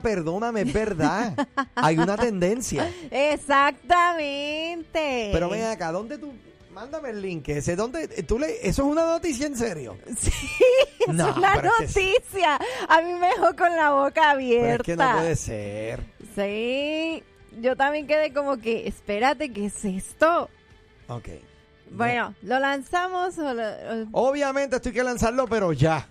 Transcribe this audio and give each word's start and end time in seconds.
perdóname, 0.00 0.62
es 0.62 0.72
verdad. 0.72 1.34
Hay 1.74 1.98
una 1.98 2.16
tendencia. 2.16 2.90
Exactamente. 3.10 5.30
Pero 5.32 5.48
ven 5.48 5.64
acá, 5.64 5.92
¿dónde 5.92 6.18
tú? 6.18 6.32
Mándame 6.72 7.10
el 7.10 7.20
link 7.20 7.48
ese. 7.48 7.76
¿Dónde? 7.76 8.08
¿Tú 8.24 8.38
le, 8.38 8.56
¿Eso 8.66 8.82
es 8.82 8.88
una 8.88 9.04
noticia 9.04 9.46
en 9.46 9.56
serio? 9.56 9.96
Sí, 10.18 10.30
es 11.08 11.14
No, 11.14 11.34
una 11.34 11.54
es 11.54 11.60
que- 11.60 11.66
noticia. 12.12 12.58
A 12.88 13.02
mí 13.02 13.12
me 13.14 13.28
dejó 13.28 13.54
con 13.56 13.74
la 13.76 13.90
boca 13.92 14.30
abierta. 14.30 14.76
es 14.76 14.82
que 14.82 14.96
no 14.96 15.12
puede 15.12 15.36
ser. 15.36 16.00
Sí, 16.34 17.22
yo 17.60 17.76
también 17.76 18.06
quedé 18.06 18.32
como 18.32 18.56
que, 18.58 18.86
espérate, 18.86 19.52
¿qué 19.52 19.66
es 19.66 19.84
esto? 19.84 20.48
Ok. 21.08 21.28
Bueno, 21.90 22.34
¿lo 22.42 22.60
lanzamos 22.60 23.36
o 23.38 23.52
lo- 23.52 24.06
o- 24.12 24.28
Obviamente 24.28 24.76
esto 24.76 24.90
hay 24.90 24.94
que 24.94 25.02
lanzarlo, 25.02 25.48
pero 25.48 25.72
ya. 25.72 26.06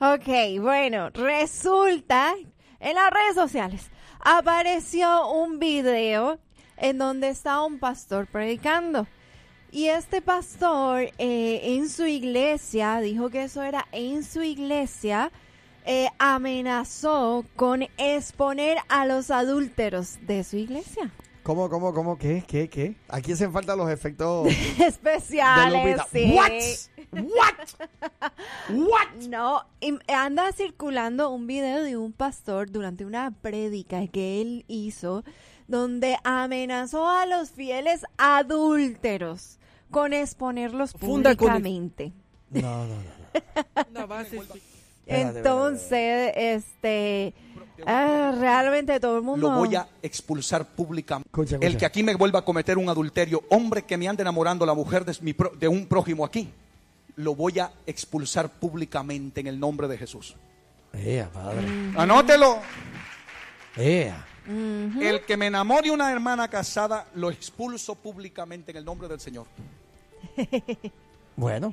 Ok, 0.00 0.28
bueno, 0.60 1.10
resulta 1.10 2.34
en 2.80 2.94
las 2.94 3.10
redes 3.10 3.34
sociales 3.34 3.90
apareció 4.20 5.30
un 5.30 5.58
video 5.58 6.38
en 6.76 6.98
donde 6.98 7.28
está 7.28 7.62
un 7.62 7.78
pastor 7.78 8.26
predicando. 8.26 9.06
Y 9.70 9.88
este 9.88 10.22
pastor 10.22 11.10
eh, 11.18 11.60
en 11.62 11.88
su 11.90 12.06
iglesia, 12.06 13.00
dijo 13.00 13.28
que 13.28 13.44
eso 13.44 13.62
era 13.62 13.86
en 13.92 14.24
su 14.24 14.42
iglesia, 14.42 15.30
eh, 15.84 16.08
amenazó 16.18 17.44
con 17.56 17.82
exponer 17.98 18.78
a 18.88 19.04
los 19.06 19.30
adúlteros 19.30 20.16
de 20.26 20.44
su 20.44 20.56
iglesia. 20.56 21.10
¿Cómo, 21.42 21.68
cómo, 21.68 21.92
cómo? 21.94 22.18
¿Qué? 22.18 22.44
¿Qué? 22.46 22.68
¿Qué? 22.68 22.94
Aquí 23.08 23.32
hacen 23.32 23.52
falta 23.52 23.74
los 23.76 23.90
efectos 23.90 24.48
Especiales, 24.78 25.96
Lupita. 25.96 26.06
sí. 26.12 26.34
What? 26.34 26.97
What? 27.12 27.20
What? 28.70 29.08
No, 29.28 29.62
y 29.80 29.94
anda 30.12 30.52
circulando 30.52 31.30
un 31.30 31.46
video 31.46 31.82
de 31.82 31.96
un 31.96 32.12
pastor 32.12 32.70
durante 32.70 33.04
una 33.04 33.30
prédica 33.30 34.06
que 34.06 34.40
él 34.40 34.64
hizo 34.68 35.24
donde 35.66 36.16
amenazó 36.24 37.08
a 37.08 37.26
los 37.26 37.50
fieles 37.50 38.04
adúlteros 38.16 39.58
con 39.90 40.12
exponerlos 40.12 40.92
Funda 40.92 41.34
con- 41.34 41.48
públicamente. 41.48 42.12
No, 42.50 42.86
no, 42.86 42.94
no. 43.92 44.06
Base 44.06 44.40
Entonces, 45.06 46.32
este, 46.36 47.32
ah, 47.86 48.34
realmente 48.38 49.00
todo 49.00 49.16
el 49.16 49.22
mundo... 49.22 49.50
Lo 49.50 49.56
voy 49.56 49.74
a 49.74 49.88
expulsar 50.02 50.66
públicamente. 50.66 51.28
Escucha, 51.28 51.54
escucha. 51.56 51.66
El 51.66 51.76
que 51.78 51.86
aquí 51.86 52.02
me 52.02 52.14
vuelva 52.14 52.40
a 52.40 52.44
cometer 52.44 52.76
un 52.76 52.88
adulterio, 52.90 53.42
hombre 53.48 53.82
que 53.82 53.96
me 53.96 54.06
ande 54.08 54.22
enamorando 54.22 54.66
la 54.66 54.74
mujer 54.74 55.04
de, 55.06 55.16
mi 55.22 55.32
pro- 55.32 55.52
de 55.58 55.66
un 55.68 55.86
prójimo 55.86 56.24
aquí, 56.26 56.50
lo 57.18 57.34
voy 57.34 57.58
a 57.58 57.72
expulsar 57.86 58.48
públicamente 58.48 59.40
en 59.40 59.48
el 59.48 59.58
nombre 59.58 59.88
de 59.88 59.98
Jesús. 59.98 60.36
Ea, 60.92 61.28
padre. 61.28 61.66
Anótelo. 61.96 62.58
Ea. 63.76 64.24
El 64.46 65.24
que 65.26 65.36
me 65.36 65.46
enamore 65.48 65.90
una 65.90 66.10
hermana 66.10 66.48
casada, 66.48 67.06
lo 67.14 67.30
expulso 67.30 67.96
públicamente 67.96 68.70
en 68.70 68.78
el 68.78 68.84
nombre 68.84 69.08
del 69.08 69.20
Señor. 69.20 69.46
Bueno. 71.36 71.72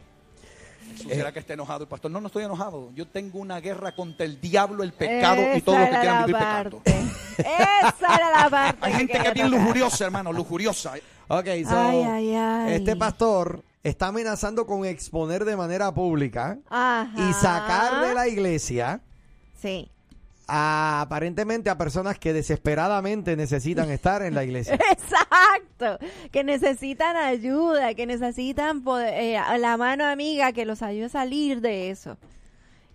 Jesús, 0.96 1.12
¿Será 1.12 1.32
que 1.34 1.40
está 1.40 1.54
enojado 1.54 1.86
el 1.86 1.88
pastor? 1.90 2.12
No, 2.12 2.22
no 2.22 2.28
estoy 2.28 2.44
enojado. 2.44 2.92
Yo 2.94 3.08
tengo 3.08 3.40
una 3.40 3.60
guerra 3.60 3.96
contra 3.96 4.28
el 4.28 4.40
diablo, 4.40 4.84
el 4.84 4.94
pecado 4.94 5.42
y 5.42 5.58
Esa 5.58 5.66
todo 5.66 5.80
lo 5.80 5.86
que 5.86 5.90
era 5.90 6.02
quieran 6.02 6.26
vivir 6.28 6.40
pecando. 6.40 6.82
Esa 6.86 8.16
era 8.16 8.30
la 8.30 8.50
parte. 8.52 8.78
Hay 8.82 8.94
gente 8.94 9.20
que 9.20 9.28
es 9.28 9.34
bien 9.34 9.50
lujuriosa, 9.50 10.06
hermano, 10.06 10.32
lujuriosa. 10.32 10.94
Ok, 11.28 11.48
so, 11.68 11.76
Ay, 11.76 12.04
ay, 12.04 12.36
ay. 12.36 12.74
este 12.76 12.96
pastor 12.96 13.64
está 13.86 14.08
amenazando 14.08 14.66
con 14.66 14.84
exponer 14.86 15.46
de 15.46 15.56
manera 15.56 15.94
pública 15.94 16.58
Ajá. 16.70 17.12
y 17.30 17.34
sacar 17.34 18.08
de 18.08 18.14
la 18.14 18.28
iglesia 18.28 19.02
Sí. 19.62 19.90
a, 20.48 21.02
aparentemente 21.02 21.70
a 21.70 21.78
personas 21.78 22.20
que 22.20 22.34
desesperadamente 22.34 23.36
necesitan 23.36 23.90
estar 23.92 24.22
en 24.22 24.34
la 24.36 24.44
iglesia. 24.48 24.76
Exacto, 24.92 25.98
que 26.32 26.44
necesitan 26.44 27.16
ayuda, 27.16 27.94
que 27.94 28.06
necesitan 28.06 28.84
poder- 28.84 29.14
eh, 29.16 29.40
la 29.60 29.78
mano 29.78 30.06
amiga 30.06 30.52
que 30.52 30.66
los 30.66 30.82
ayude 30.82 31.06
a 31.06 31.10
salir 31.10 31.62
de 31.62 31.90
eso. 31.90 32.18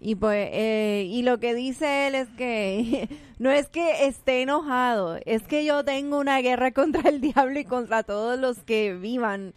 Y 0.03 0.15
pues, 0.15 0.49
eh, 0.53 1.05
y 1.09 1.23
lo 1.23 1.39
que 1.41 1.55
dice 1.55 2.07
él 2.09 2.15
es 2.15 2.29
que 2.31 3.09
no 3.39 3.51
es 3.51 3.69
que 3.69 4.07
esté 4.07 4.43
enojado, 4.43 5.19
es 5.27 5.43
que 5.43 5.65
yo 5.65 5.85
tengo 5.85 6.19
una 6.19 6.41
guerra 6.41 6.71
contra 6.73 7.09
el 7.09 7.21
diablo 7.21 7.59
y 7.61 7.65
contra 7.65 8.03
todos 8.03 8.39
los 8.39 8.59
que 8.61 8.95
vivan 8.95 9.55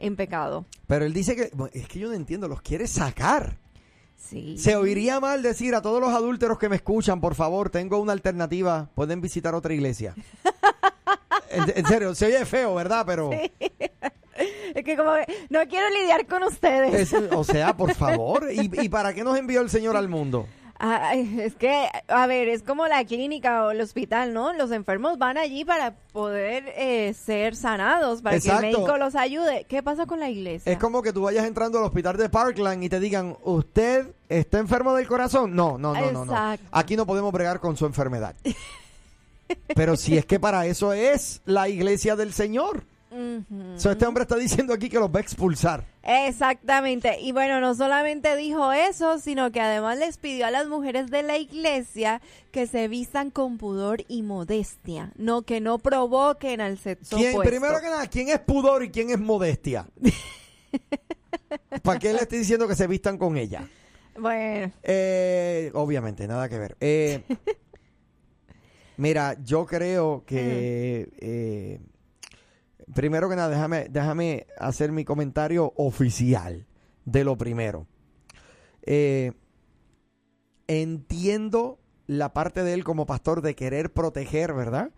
en 0.00 0.16
pecado. 0.16 0.66
Pero 0.86 1.04
él 1.04 1.12
dice 1.12 1.36
que, 1.36 1.50
es 1.72 1.88
que 1.88 1.98
yo 1.98 2.08
no 2.08 2.14
entiendo, 2.14 2.48
los 2.48 2.62
quiere 2.62 2.86
sacar. 2.86 3.56
Sí. 4.16 4.56
Se 4.58 4.76
oiría 4.76 5.18
mal 5.20 5.42
decir 5.42 5.74
a 5.74 5.82
todos 5.82 6.00
los 6.00 6.10
adúlteros 6.12 6.58
que 6.58 6.68
me 6.68 6.76
escuchan, 6.76 7.20
por 7.20 7.34
favor, 7.34 7.70
tengo 7.70 7.98
una 7.98 8.12
alternativa, 8.12 8.88
pueden 8.94 9.20
visitar 9.20 9.54
otra 9.54 9.72
iglesia. 9.74 10.14
en, 11.50 11.72
en 11.74 11.86
serio, 11.86 12.14
se 12.14 12.26
oye 12.26 12.44
feo, 12.44 12.74
¿verdad? 12.74 13.04
Pero, 13.06 13.30
Es 13.32 14.84
que 14.84 14.96
como 14.96 15.12
que 15.14 15.46
no 15.50 15.60
quiero 15.68 15.88
lidiar 15.90 16.26
con 16.26 16.42
ustedes. 16.44 17.12
es- 17.12 17.32
o 17.32 17.44
sea, 17.44 17.76
por 17.76 17.94
favor, 17.94 18.48
¿y, 18.52 18.70
¿y 18.84 18.88
para 18.88 19.12
qué 19.12 19.24
nos 19.24 19.36
envió 19.36 19.60
el 19.60 19.68
Señor 19.70 19.96
al 19.96 20.08
mundo? 20.08 20.46
Ay, 20.82 21.38
es 21.42 21.54
que, 21.56 21.88
a 22.08 22.26
ver, 22.26 22.48
es 22.48 22.62
como 22.62 22.86
la 22.86 23.04
clínica 23.04 23.66
o 23.66 23.70
el 23.70 23.82
hospital, 23.82 24.32
¿no? 24.32 24.54
Los 24.54 24.70
enfermos 24.70 25.18
van 25.18 25.36
allí 25.36 25.62
para 25.62 25.92
poder 26.12 26.72
eh, 26.74 27.12
ser 27.12 27.54
sanados, 27.54 28.22
para 28.22 28.36
Exacto. 28.36 28.62
que 28.62 28.66
el 28.70 28.76
médico 28.78 28.96
los 28.96 29.14
ayude. 29.14 29.66
¿Qué 29.68 29.82
pasa 29.82 30.06
con 30.06 30.20
la 30.20 30.30
iglesia? 30.30 30.72
Es 30.72 30.78
como 30.78 31.02
que 31.02 31.12
tú 31.12 31.20
vayas 31.20 31.44
entrando 31.44 31.78
al 31.78 31.84
hospital 31.84 32.16
de 32.16 32.30
Parkland 32.30 32.82
y 32.82 32.88
te 32.88 32.98
digan, 32.98 33.36
¿usted 33.42 34.06
está 34.30 34.58
enfermo 34.58 34.94
del 34.94 35.06
corazón? 35.06 35.54
No, 35.54 35.76
no, 35.76 35.92
no, 35.92 36.12
no, 36.12 36.24
no. 36.24 36.32
Exacto. 36.32 36.66
Aquí 36.72 36.96
no 36.96 37.04
podemos 37.04 37.30
bregar 37.30 37.60
con 37.60 37.76
su 37.76 37.84
enfermedad. 37.84 38.34
Pero 39.74 39.96
si 39.98 40.16
es 40.16 40.24
que 40.24 40.40
para 40.40 40.64
eso 40.64 40.94
es 40.94 41.42
la 41.44 41.68
iglesia 41.68 42.16
del 42.16 42.32
Señor. 42.32 42.84
So, 43.76 43.90
este 43.90 44.06
hombre 44.06 44.22
está 44.22 44.36
diciendo 44.36 44.72
aquí 44.72 44.88
que 44.88 44.98
los 45.00 45.08
va 45.10 45.18
a 45.18 45.22
expulsar. 45.22 45.84
Exactamente. 46.04 47.20
Y 47.20 47.32
bueno, 47.32 47.60
no 47.60 47.74
solamente 47.74 48.36
dijo 48.36 48.72
eso, 48.72 49.18
sino 49.18 49.50
que 49.50 49.60
además 49.60 49.98
les 49.98 50.16
pidió 50.16 50.46
a 50.46 50.50
las 50.52 50.68
mujeres 50.68 51.10
de 51.10 51.24
la 51.24 51.36
iglesia 51.36 52.22
que 52.52 52.68
se 52.68 52.86
vistan 52.86 53.30
con 53.30 53.58
pudor 53.58 54.04
y 54.06 54.22
modestia, 54.22 55.12
no 55.16 55.42
que 55.42 55.60
no 55.60 55.78
provoquen 55.78 56.60
al 56.60 56.78
sexo 56.78 57.16
¿Quién, 57.16 57.32
opuesto. 57.32 57.50
primero 57.50 57.80
que 57.80 57.86
nada, 57.86 58.06
¿quién 58.06 58.28
es 58.28 58.38
pudor 58.38 58.84
y 58.84 58.90
quién 58.90 59.10
es 59.10 59.18
modestia? 59.18 59.86
¿Para 61.82 61.98
qué 61.98 62.12
le 62.12 62.20
estoy 62.20 62.38
diciendo 62.38 62.68
que 62.68 62.76
se 62.76 62.86
vistan 62.86 63.18
con 63.18 63.36
ella? 63.36 63.68
Bueno, 64.18 64.70
Eh, 64.84 65.70
obviamente, 65.74 66.28
nada 66.28 66.48
que 66.48 66.58
ver. 66.58 66.76
Eh, 66.80 67.22
mira, 68.96 69.36
yo 69.42 69.66
creo 69.66 70.24
que 70.26 71.08
eh, 71.18 71.80
primero 72.94 73.28
que 73.28 73.36
nada, 73.36 73.48
déjame, 73.48 73.86
déjame 73.90 74.46
hacer 74.58 74.92
mi 74.92 75.04
comentario 75.04 75.72
oficial 75.76 76.66
de 77.04 77.24
lo 77.24 77.36
primero. 77.36 77.86
Eh, 78.82 79.32
entiendo 80.66 81.78
la 82.06 82.32
parte 82.32 82.64
de 82.64 82.74
él 82.74 82.82
como 82.84 83.06
pastor 83.06 83.40
de 83.42 83.54
querer 83.54 83.92
proteger, 83.92 84.52
¿verdad? 84.52 84.90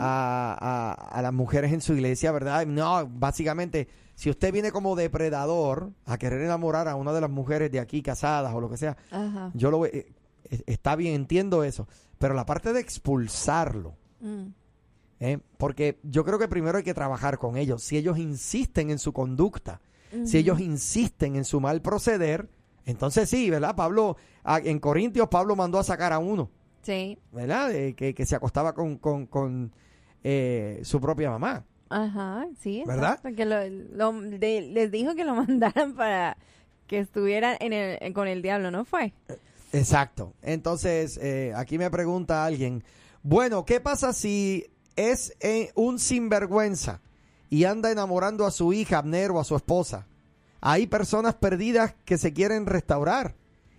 a, 0.00 0.56
a- 1.00 1.18
a 1.18 1.22
las 1.22 1.32
mujeres 1.32 1.72
en 1.72 1.80
su 1.80 1.94
iglesia, 1.94 2.30
¿verdad? 2.32 2.66
No, 2.66 3.06
básicamente, 3.08 3.88
si 4.14 4.30
usted 4.30 4.52
viene 4.52 4.70
como 4.70 4.94
depredador 4.96 5.90
a 6.06 6.18
querer 6.18 6.42
enamorar 6.42 6.86
a 6.88 6.94
una 6.96 7.12
de 7.12 7.20
las 7.20 7.30
mujeres 7.30 7.70
de 7.72 7.80
aquí 7.80 8.02
casadas 8.02 8.52
o 8.54 8.60
lo 8.60 8.70
que 8.70 8.76
sea, 8.76 8.96
yo 9.54 9.70
lo 9.72 9.86
eh, 9.86 10.12
eh, 10.44 10.62
está 10.66 10.94
bien, 10.96 11.14
entiendo 11.14 11.64
eso, 11.64 11.88
pero 12.18 12.34
la 12.34 12.46
parte 12.46 12.72
de 12.72 12.80
expulsarlo, 12.80 13.94
Mm. 14.22 14.48
¿Eh? 15.20 15.38
porque 15.58 15.98
yo 16.02 16.24
creo 16.24 16.38
que 16.38 16.48
primero 16.48 16.78
hay 16.78 16.84
que 16.84 16.94
trabajar 16.94 17.38
con 17.38 17.56
ellos. 17.56 17.82
Si 17.82 17.96
ellos 17.96 18.18
insisten 18.18 18.90
en 18.90 18.98
su 18.98 19.12
conducta, 19.12 19.80
si 20.24 20.38
ellos 20.38 20.58
insisten 20.60 21.36
en 21.36 21.44
su 21.44 21.60
mal 21.60 21.80
proceder, 21.82 22.48
entonces 22.84 23.30
sí, 23.30 23.48
¿verdad? 23.50 23.76
Pablo, 23.76 24.16
en 24.64 24.80
Corintios, 24.80 25.28
Pablo 25.28 25.54
mandó 25.54 25.78
a 25.78 25.84
sacar 25.84 26.12
a 26.12 26.18
uno. 26.18 26.50
Sí. 26.82 27.16
¿verdad? 27.30 27.68
De 27.68 27.94
que, 27.94 28.14
que 28.14 28.26
se 28.26 28.34
acostaba 28.34 28.72
con, 28.74 28.96
con, 28.96 29.26
con, 29.26 29.70
eh, 30.24 30.80
su 30.82 31.00
propia 31.00 31.30
mamá. 31.30 31.64
Ajá, 31.90 32.46
sí. 32.60 32.82
¿Verdad? 32.86 33.16
exacto, 33.18 33.36
Que 33.36 33.44
lo- 33.44 33.68
lo- 34.12 34.20
de- 34.22 34.62
les 34.62 34.90
dijo 34.90 35.14
que 35.14 35.24
lo 35.24 35.34
mandaran 35.46 35.94
para 35.94 36.36
que 36.86 36.98
estuvieran 36.98 37.56
en 37.60 37.72
el, 37.72 37.98
en- 38.00 38.12
con 38.12 38.26
el 38.26 38.42
diablo, 38.42 38.70
¿no 38.70 38.84
fue? 38.84 39.12
Exacto. 39.72 40.32
Entonces, 40.42 41.18
eh, 41.22 41.52
aquí 41.54 41.78
me 41.78 41.90
pregunta 41.90 42.44
alguien, 42.44 42.82
bueno, 43.22 43.64
¿qué 43.64 43.78
pasa 43.80 44.12
si 44.12 44.66
es 44.96 45.34
eh, 45.40 45.72
un 45.74 45.98
sinvergüenza 45.98 47.00
y 47.48 47.64
anda 47.64 47.90
enamorando 47.90 48.46
a 48.46 48.50
su 48.50 48.72
hija 48.72 48.98
Abner 48.98 49.30
o 49.30 49.40
a 49.40 49.44
su 49.44 49.56
esposa? 49.56 50.06
Hay 50.60 50.86
personas 50.86 51.34
perdidas 51.34 51.94
que 52.04 52.18
se 52.18 52.32
quieren 52.32 52.66
restaurar 52.66 53.34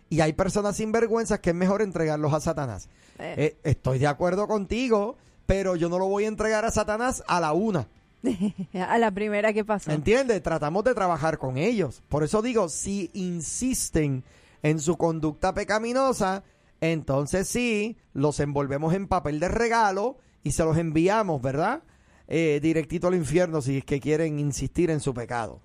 y 0.09 0.21
hay 0.21 0.33
personas 0.33 0.77
sinvergüenzas 0.77 1.39
que 1.39 1.51
es 1.51 1.55
mejor 1.55 1.81
entregarlos 1.81 2.33
a 2.33 2.41
Satanás. 2.41 2.89
Eh. 3.19 3.35
Eh, 3.37 3.57
estoy 3.63 3.99
de 3.99 4.07
acuerdo 4.07 4.47
contigo, 4.47 5.15
pero 5.45 5.75
yo 5.75 5.89
no 5.89 5.99
lo 5.99 6.07
voy 6.07 6.25
a 6.25 6.27
entregar 6.27 6.65
a 6.65 6.71
Satanás 6.71 7.23
a 7.27 7.39
la 7.39 7.53
una. 7.53 7.87
A 8.73 8.99
la 8.99 9.09
primera 9.09 9.51
que 9.51 9.65
pasó. 9.65 9.89
¿Entiendes? 9.89 10.43
Tratamos 10.43 10.83
de 10.83 10.93
trabajar 10.93 11.39
con 11.39 11.57
ellos. 11.57 12.03
Por 12.07 12.23
eso 12.23 12.43
digo, 12.43 12.69
si 12.69 13.09
insisten 13.13 14.23
en 14.61 14.79
su 14.79 14.95
conducta 14.95 15.55
pecaminosa, 15.55 16.43
entonces 16.81 17.47
sí, 17.47 17.97
los 18.13 18.39
envolvemos 18.39 18.93
en 18.93 19.07
papel 19.07 19.39
de 19.39 19.47
regalo 19.47 20.17
y 20.43 20.51
se 20.51 20.63
los 20.63 20.77
enviamos, 20.77 21.41
¿verdad? 21.41 21.83
Eh, 22.27 22.59
directito 22.61 23.07
al 23.07 23.15
infierno 23.15 23.61
si 23.61 23.79
es 23.79 23.85
que 23.85 23.99
quieren 23.99 24.39
insistir 24.39 24.89
en 24.89 24.99
su 24.99 25.13
pecado. 25.13 25.61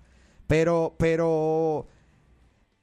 Pero, 0.47 0.95
pero 0.97 1.87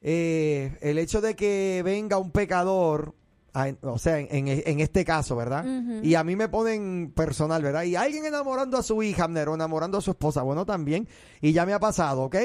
eh, 0.01 0.77
el 0.81 0.99
hecho 0.99 1.21
de 1.21 1.35
que 1.35 1.83
venga 1.85 2.19
un 2.19 2.31
pecador, 2.31 3.15
a- 3.55 3.73
o 3.83 3.99
sea, 3.99 4.19
en, 4.19 4.49
en 4.49 4.81
este 4.81 5.05
caso, 5.05 5.37
¿verdad? 5.37 5.65
Y 6.05 6.15
a 6.15 6.25
mí 6.25 6.37
me 6.37 6.49
ponen 6.49 7.13
personal, 7.15 7.63
¿verdad? 7.63 7.85
Y 7.85 7.97
alguien 7.97 8.25
enamorando 8.27 8.77
a 8.77 8.83
su 8.83 9.03
hija, 9.03 9.27
o 9.27 9.55
enamorando 9.55 9.99
a 9.99 10.01
su 10.01 10.11
esposa, 10.11 10.43
bueno, 10.43 10.67
también. 10.67 11.09
Y 11.41 11.53
ya 11.53 11.65
me 11.65 11.73
ha 11.73 11.81
pasado, 11.81 12.23
¿ok? 12.25 12.37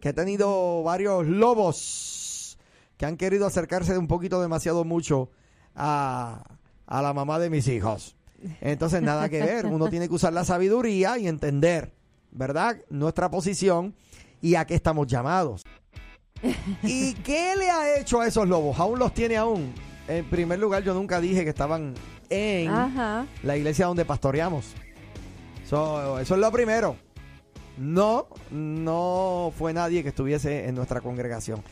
Que 0.00 0.10
he 0.10 0.12
tenido 0.12 0.82
varios 0.82 1.26
lobos 1.26 2.58
que 2.96 3.06
han 3.06 3.16
querido 3.16 3.46
acercarse 3.46 3.92
de 3.92 3.98
un 3.98 4.08
poquito 4.08 4.40
demasiado 4.40 4.84
mucho 4.84 5.30
a, 5.74 6.44
a 6.86 7.02
la 7.02 7.12
mamá 7.12 7.38
de 7.38 7.50
mis 7.50 7.68
hijos. 7.68 8.16
Entonces, 8.60 9.02
nada 9.02 9.28
que 9.28 9.40
ver. 9.40 9.66
Uno 9.66 9.88
tiene 9.90 10.08
que 10.08 10.14
usar 10.14 10.32
la 10.32 10.44
sabiduría 10.44 11.18
y 11.18 11.28
entender, 11.28 11.92
¿verdad? 12.30 12.78
Nuestra 12.90 13.30
posición 13.30 13.94
y 14.40 14.54
a 14.54 14.66
qué 14.66 14.74
estamos 14.74 15.06
llamados. 15.06 15.64
¿Y 16.82 17.14
qué 17.14 17.54
le 17.56 17.70
ha 17.70 17.98
hecho 17.98 18.20
a 18.20 18.26
esos 18.26 18.46
lobos? 18.46 18.78
¿Aún 18.78 18.98
los 18.98 19.14
tiene 19.14 19.36
aún? 19.36 19.72
En 20.08 20.28
primer 20.28 20.58
lugar, 20.58 20.82
yo 20.82 20.94
nunca 20.94 21.20
dije 21.20 21.42
que 21.42 21.50
estaban 21.50 21.94
en 22.30 22.70
Ajá. 22.70 23.26
la 23.42 23.56
iglesia 23.56 23.86
donde 23.86 24.04
pastoreamos. 24.04 24.74
So, 25.68 26.18
eso 26.20 26.34
es 26.34 26.40
lo 26.40 26.52
primero. 26.52 26.96
No, 27.76 28.28
no 28.50 29.52
fue 29.58 29.72
nadie 29.72 30.02
que 30.02 30.10
estuviese 30.10 30.68
en 30.68 30.74
nuestra 30.74 31.00
congregación. 31.00 31.62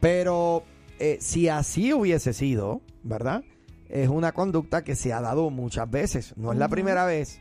Pero 0.00 0.64
eh, 0.98 1.18
si 1.20 1.48
así 1.48 1.92
hubiese 1.92 2.32
sido, 2.32 2.82
¿verdad? 3.02 3.44
Es 3.88 4.08
una 4.08 4.32
conducta 4.32 4.84
que 4.84 4.94
se 4.96 5.12
ha 5.12 5.20
dado 5.20 5.50
muchas 5.50 5.90
veces. 5.90 6.34
No 6.36 6.52
es 6.52 6.58
la 6.58 6.68
primera 6.68 7.04
vez 7.06 7.40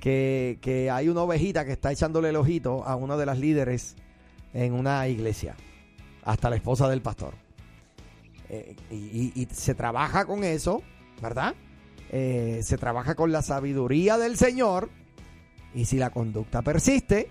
que, 0.00 0.58
que 0.60 0.90
hay 0.90 1.08
una 1.08 1.22
ovejita 1.22 1.64
que 1.64 1.72
está 1.72 1.92
echándole 1.92 2.30
el 2.30 2.36
ojito 2.36 2.84
a 2.84 2.96
una 2.96 3.16
de 3.16 3.26
las 3.26 3.38
líderes 3.38 3.96
en 4.54 4.72
una 4.72 5.06
iglesia. 5.08 5.54
Hasta 6.24 6.50
la 6.50 6.56
esposa 6.56 6.88
del 6.88 7.00
pastor. 7.00 7.34
Eh, 8.48 8.74
y, 8.90 8.94
y- 8.94 9.32
y 9.42 9.48
se 9.52 9.74
trabaja 9.74 10.24
con 10.24 10.42
eso, 10.44 10.82
¿verdad? 11.22 11.54
Eh, 12.10 12.60
se 12.62 12.78
trabaja 12.78 13.14
con 13.14 13.30
la 13.32 13.42
sabiduría 13.42 14.18
del 14.18 14.36
Señor. 14.36 14.88
Y 15.74 15.84
si 15.84 15.96
la 15.98 16.10
conducta 16.10 16.62
persiste, 16.62 17.28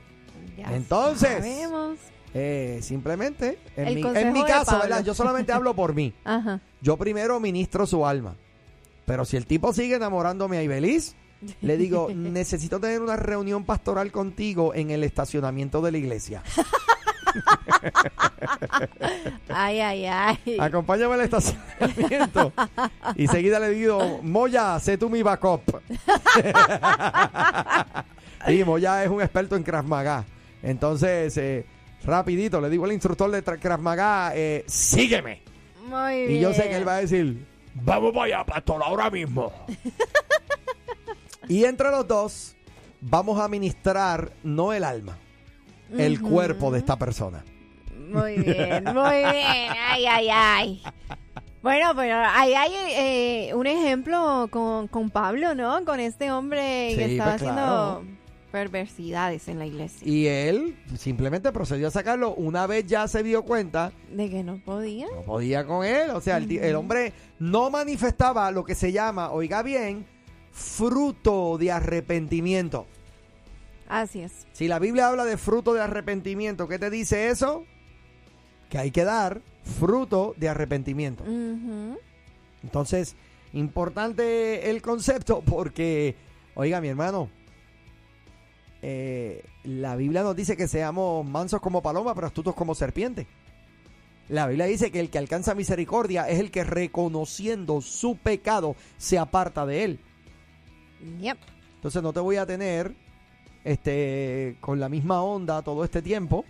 Ya 0.58 0.76
Entonces. 0.76 1.30
sabemos. 1.30 1.98
Eh, 2.40 2.80
simplemente, 2.84 3.58
en 3.76 3.88
El 3.88 3.96
mi, 3.96 4.02
en 4.02 4.08
consejo 4.08 4.32
mi 4.32 4.42
de 4.44 4.48
caso, 4.48 4.66
Pablo. 4.66 4.84
¿verdad? 4.84 5.04
Yo 5.04 5.16
solamente 5.16 5.52
hablo 5.52 5.74
por 5.74 5.96
mí. 5.96 6.14
Ajá. 6.24 6.60
Yo 6.82 6.96
primero 6.96 7.40
ministro 7.40 7.88
su 7.88 8.06
alma. 8.06 8.36
Pero 9.06 9.26
si 9.26 9.38
el 9.38 9.48
tipo 9.48 9.74
sigue 9.74 9.96
enamorándome 9.96 10.60
a 10.60 10.62
Ibeliz, 10.62 11.16
le 11.62 11.78
digo, 11.78 12.10
necesito 12.16 12.80
tener 12.80 13.02
una 13.02 13.16
reunión 13.16 13.66
pastoral 13.66 14.12
contigo 14.12 14.76
en 14.76 14.92
el 14.92 15.04
estacionamiento 15.04 15.82
de 15.82 15.92
la 15.92 15.98
iglesia. 15.98 16.44
Ay, 19.50 19.80
ay, 19.80 20.06
ay. 20.06 20.58
Acompáñame 20.60 21.16
al 21.16 21.22
estacionamiento. 21.22 22.52
Y 23.16 23.28
seguida 23.28 23.60
le 23.60 23.70
digo, 23.70 24.22
Moya, 24.24 24.80
sé 24.80 24.98
tú 24.98 25.10
mi 25.10 25.22
backup. 25.22 25.62
sí, 28.48 28.64
Moya 28.64 29.04
es 29.04 29.10
un 29.10 29.22
experto 29.22 29.56
en 29.56 29.64
Krav 29.64 29.86
Maga. 29.86 30.26
Entonces, 30.64 31.38
eh, 31.38 31.66
rapidito, 32.04 32.62
le 32.62 32.70
digo 32.70 32.86
al 32.86 32.94
instructor 32.94 33.30
de 33.32 33.44
Krav 33.44 33.80
Maga, 33.80 34.32
eh, 34.36 34.64
sígueme. 34.68 35.42
Muy 35.88 36.26
bien. 36.26 36.32
Y 36.32 36.40
yo 36.40 36.54
sé 36.54 36.70
que 36.70 36.76
él 36.76 36.88
va 36.88 36.96
a 36.96 37.02
decir, 37.02 37.46
vamos 37.74 38.14
para 38.14 38.26
allá, 38.26 38.46
pastor, 38.46 38.82
ahora 38.84 39.10
mismo. 39.10 39.52
y 41.48 41.64
entre 41.64 41.92
los 41.92 42.08
dos, 42.08 42.56
vamos 43.02 43.40
a 43.40 43.48
ministrar 43.48 44.32
no 44.44 44.74
el 44.74 44.84
alma, 44.84 45.18
el 45.98 46.22
cuerpo 46.22 46.72
de 46.72 46.80
esta 46.80 46.98
persona. 46.98 47.44
Muy 48.10 48.38
bien, 48.38 48.84
muy 48.86 49.18
bien. 49.32 49.72
Ay, 49.90 50.06
ay, 50.06 50.28
ay. 50.32 50.84
Bueno, 51.62 51.94
pero 51.96 52.16
ahí 52.16 52.54
hay 52.54 52.72
eh, 52.92 53.54
un 53.54 53.68
ejemplo 53.68 54.48
con, 54.50 54.88
con 54.88 55.10
Pablo, 55.10 55.56
¿no? 55.56 55.84
Con 55.84 56.00
este 56.00 56.32
hombre 56.32 56.94
que 56.96 57.06
estaba 57.12 57.32
pues, 57.32 57.42
haciendo 57.42 57.62
claro. 57.62 58.17
Perversidades 58.58 59.48
en 59.48 59.60
la 59.60 59.66
iglesia. 59.68 60.08
Y 60.08 60.26
él 60.26 60.76
simplemente 60.98 61.52
procedió 61.52 61.88
a 61.90 61.92
sacarlo. 61.92 62.34
Una 62.34 62.66
vez 62.66 62.86
ya 62.88 63.08
se 63.08 63.22
dio 63.22 63.44
cuenta, 63.44 63.92
De 64.12 64.30
que 64.30 64.44
no 64.44 64.58
podía. 64.64 65.06
no 65.14 65.22
podía 65.22 65.66
con 65.66 65.86
él. 65.86 66.10
O 66.12 66.22
sea, 66.22 66.38
el, 66.38 66.52
el 66.58 66.76
hombre 66.76 67.14
no 67.40 67.70
manifestaba 67.70 68.50
lo 68.52 68.64
que 68.66 68.74
se 68.74 68.92
llama, 68.92 69.32
oiga 69.32 69.62
bien, 69.62 70.06
fruto 70.52 71.58
de 71.60 71.72
arrepentimiento. 71.72 72.88
Así 73.88 74.22
es. 74.22 74.48
Si 74.54 74.68
la 74.68 74.80
Biblia 74.80 75.08
habla 75.08 75.24
de 75.24 75.38
fruto 75.38 75.74
de 75.74 75.82
arrepentimiento, 75.82 76.68
¿qué 76.68 76.80
te 76.80 76.90
dice 76.90 77.28
eso? 77.30 77.64
Que 78.70 78.80
hay 78.80 78.90
que 78.92 79.04
dar 79.04 79.40
fruto 79.80 80.34
de 80.38 80.50
arrepentimiento. 80.50 81.24
Entonces, 82.64 83.16
importante 83.54 84.70
el 84.70 84.82
concepto 84.82 85.42
porque, 85.46 86.16
oiga 86.56 86.82
mi 86.82 86.88
hermano, 86.90 87.30
eh, 88.90 89.44
la 89.66 89.98
Biblia 89.98 90.24
nos 90.24 90.34
dice 90.34 90.56
que 90.56 90.66
seamos 90.66 91.28
mansos 91.28 91.60
como 91.60 91.82
paloma, 91.82 92.16
pero 92.16 92.28
astutos 92.28 92.56
como 92.56 92.74
serpiente. 92.74 93.28
La 94.30 94.48
Biblia 94.48 94.66
dice 94.66 94.92
que 94.92 95.02
el 95.02 95.10
que 95.10 95.18
alcanza 95.18 95.56
misericordia 95.56 96.30
es 96.30 96.40
el 96.40 96.52
que 96.52 96.64
reconociendo 96.64 97.82
su 97.82 98.16
pecado 98.16 98.78
se 98.98 99.18
aparta 99.18 99.66
de 99.66 99.84
él. 99.84 100.00
Yep. 101.20 101.38
Entonces 101.76 102.02
no 102.02 102.14
te 102.14 102.22
voy 102.22 102.38
a 102.38 102.46
tener 102.46 102.96
este, 103.66 104.56
con 104.62 104.80
la 104.80 104.88
misma 104.88 105.22
onda 105.22 105.62
todo 105.64 105.84
este 105.84 106.02
tiempo, 106.02 106.46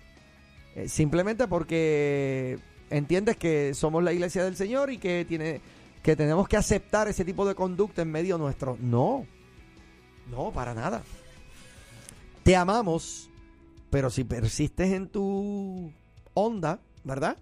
eh, 0.76 0.88
simplemente 0.88 1.48
porque 1.48 2.60
entiendes 2.92 3.38
que 3.38 3.74
somos 3.74 4.04
la 4.04 4.14
iglesia 4.14 4.44
del 4.44 4.56
Señor 4.56 4.92
y 4.92 5.00
que, 5.00 5.26
tiene, 5.28 5.60
que 6.04 6.16
tenemos 6.16 6.48
que 6.48 6.58
aceptar 6.58 7.08
ese 7.08 7.26
tipo 7.26 7.48
de 7.48 7.56
conducta 7.56 8.04
en 8.04 8.12
medio 8.12 8.38
nuestro. 8.38 8.78
No, 8.80 9.26
no, 10.30 10.52
para 10.52 10.76
nada. 10.76 11.02
Te 12.48 12.56
amamos, 12.56 13.30
pero 13.90 14.10
si 14.10 14.24
persistes 14.24 14.94
en 14.94 15.10
tu 15.10 15.92
onda, 16.34 16.80
¿verdad? 17.04 17.36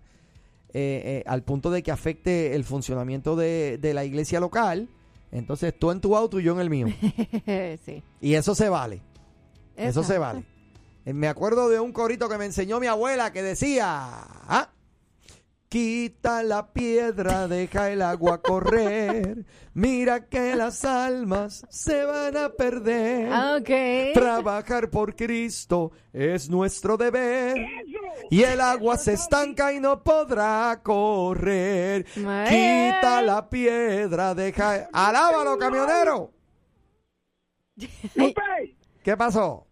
Eh, 0.74 1.22
eh, 1.22 1.24
al 1.28 1.44
punto 1.44 1.70
de 1.70 1.84
que 1.84 1.92
afecte 1.92 2.56
el 2.56 2.64
funcionamiento 2.64 3.36
de, 3.36 3.78
de 3.78 3.94
la 3.94 4.04
iglesia 4.04 4.40
local, 4.40 4.90
entonces 5.32 5.78
tú 5.78 5.92
en 5.92 6.02
tu 6.02 6.18
auto 6.18 6.40
y 6.40 6.44
yo 6.44 6.54
en 6.54 6.60
el 6.60 6.72
mío. 6.72 6.88
sí. 7.86 8.02
Y 8.20 8.34
eso 8.34 8.56
se 8.56 8.68
vale. 8.68 9.04
Eso 9.78 10.04
se 10.04 10.18
vale. 10.18 10.44
Eh, 11.06 11.14
Me 11.14 11.28
acuerdo 11.28 11.70
de 11.70 11.80
un 11.80 11.92
corito 11.92 12.28
que 12.28 12.40
me 12.40 12.46
enseñó 12.46 12.80
mi 12.80 12.88
abuela 12.88 13.32
que 13.32 13.44
decía, 13.44 13.86
ah, 13.86 14.70
quita 15.70 16.44
la 16.44 16.72
piedra, 16.72 17.48
deja 17.48 17.90
el 17.92 18.02
agua 18.02 18.42
correr, 18.42 19.46
mira 19.74 20.28
que 20.28 20.56
las 20.56 20.86
almas 20.86 21.66
se 21.70 22.06
van 22.06 22.38
a 22.38 22.50
perder. 22.50 23.30
Ah, 23.32 23.58
Ok. 23.60 24.14
Trabajar 24.14 24.90
por 24.90 25.16
Cristo 25.16 25.92
es 26.14 26.50
nuestro 26.50 26.98
deber. 26.98 27.58
Y 28.30 28.44
el 28.44 28.62
agua 28.62 28.98
se 28.98 29.14
estanca 29.14 29.74
y 29.74 29.80
no 29.80 30.02
podrá 30.04 30.80
correr. 30.84 32.06
Quita 32.06 33.22
la 33.22 33.50
piedra, 33.50 34.34
deja... 34.34 34.88
¡Alábalo, 34.94 35.58
camionero! 35.58 36.32
¿Qué 39.04 39.18
pasó? 39.18 39.68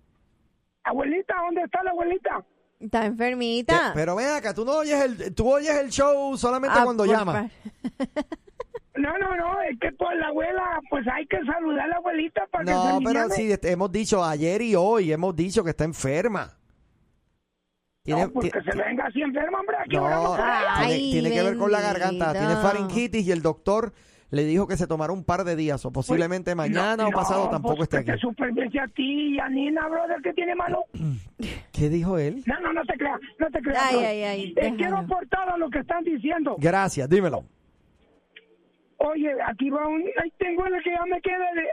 abuelita, 0.85 1.33
¿dónde 1.45 1.62
está 1.62 1.81
la 1.83 1.91
abuelita? 1.91 2.45
Está 2.83 3.01
Te- 3.01 3.05
enfermita. 3.07 3.91
Pero 3.93 4.15
ven 4.15 4.27
acá, 4.29 4.53
tú 4.53 4.65
no 4.65 4.73
oyes 4.77 5.01
el, 5.01 5.33
tú 5.35 5.49
oyes 5.51 5.75
el 5.75 5.89
show 5.89 6.37
solamente 6.37 6.77
Ah, 6.79 6.83
cuando 6.83 7.05
por 7.05 7.15
llama. 7.15 7.33
fa- 7.33 8.23
No, 8.95 9.17
no, 9.17 9.35
no, 9.35 9.59
es 9.63 9.79
que 9.79 9.91
por 9.93 10.15
la 10.17 10.27
abuela, 10.27 10.79
pues 10.89 11.03
hay 11.11 11.25
que 11.25 11.37
saludar 11.51 11.85
a 11.85 11.87
la 11.87 11.95
abuelita 11.95 12.45
para 12.51 12.63
que 12.63 12.71
No, 12.71 12.83
se 12.99 13.05
pero 13.05 13.19
aliviane. 13.21 13.33
sí, 13.35 13.51
este, 13.51 13.71
hemos 13.71 13.91
dicho 13.91 14.23
ayer 14.23 14.61
y 14.61 14.75
hoy, 14.75 15.11
hemos 15.11 15.35
dicho 15.35 15.63
que 15.63 15.71
está 15.71 15.83
enferma. 15.83 16.55
Tiene, 18.03 18.25
No, 18.27 18.31
porque 18.33 18.51
ti- 18.51 18.59
se 18.71 18.77
venga 18.77 19.05
así 19.05 19.21
enferma, 19.21 19.59
hombre, 19.61 19.77
aquí 19.79 19.95
no, 19.95 20.03
oramos 20.03 20.37
por 20.37 20.39
ella. 20.41 20.73
tiene, 20.77 20.93
Ay, 20.93 21.11
tiene 21.11 21.31
que 21.31 21.41
ver 21.43 21.57
con 21.57 21.71
la 21.71 21.81
garganta, 21.81 22.31
tiene 22.33 22.47
bendito. 22.47 22.61
faringitis 22.67 23.25
y 23.27 23.31
el 23.31 23.41
doctor 23.41 23.93
le 24.33 24.45
dijo 24.45 24.67
que 24.67 24.77
se 24.77 24.87
tomara 24.87 25.13
un 25.13 25.23
par 25.23 25.43
de 25.43 25.55
días 25.55 25.85
o 25.85 25.91
posiblemente 25.91 26.55
mañana 26.55 27.03
No, 27.03 27.09
o 27.09 27.11
pasado 27.11 27.45
no, 27.45 27.49
tampoco 27.51 27.75
pues 27.77 27.89
esté 27.93 28.03
que 28.03 28.11
aquí. 28.13 28.19
te 28.19 28.27
supervise 28.27 28.79
a 28.79 28.87
ti 28.87 29.35
y 29.35 29.39
a 29.39 29.47
Nina, 29.47 29.87
brother, 29.87 30.21
que 30.23 30.33
tiene 30.33 30.55
mano. 30.55 30.85
¿Qué 31.71 31.87
dijo 31.89 32.17
él? 32.17 32.41
No, 32.47 32.59
no, 32.61 32.73
no 32.73 32.83
te 32.83 32.93
creas, 32.97 33.19
no 33.37 33.47
te 33.51 33.61
creas. 33.61 33.83
Ay, 33.91 33.97
ay, 34.03 34.23
ay, 34.23 34.53
déjalo. 34.53 34.75
quiero 34.77 34.97
aportar 34.97 35.49
a 35.49 35.57
lo 35.57 35.69
que 35.69 35.79
están 35.79 36.03
diciendo. 36.03 36.55
Gracias, 36.59 37.07
dímelo. 37.09 37.43
Oye, 38.97 39.31
aquí 39.45 39.69
va 39.69 39.87
un... 39.87 40.01
Ahí 40.21 40.31
tengo 40.39 40.65
el 40.65 40.81
que 40.81 40.91
ya 40.91 41.05
me 41.05 41.21
queda 41.21 41.45
de, 41.53 41.67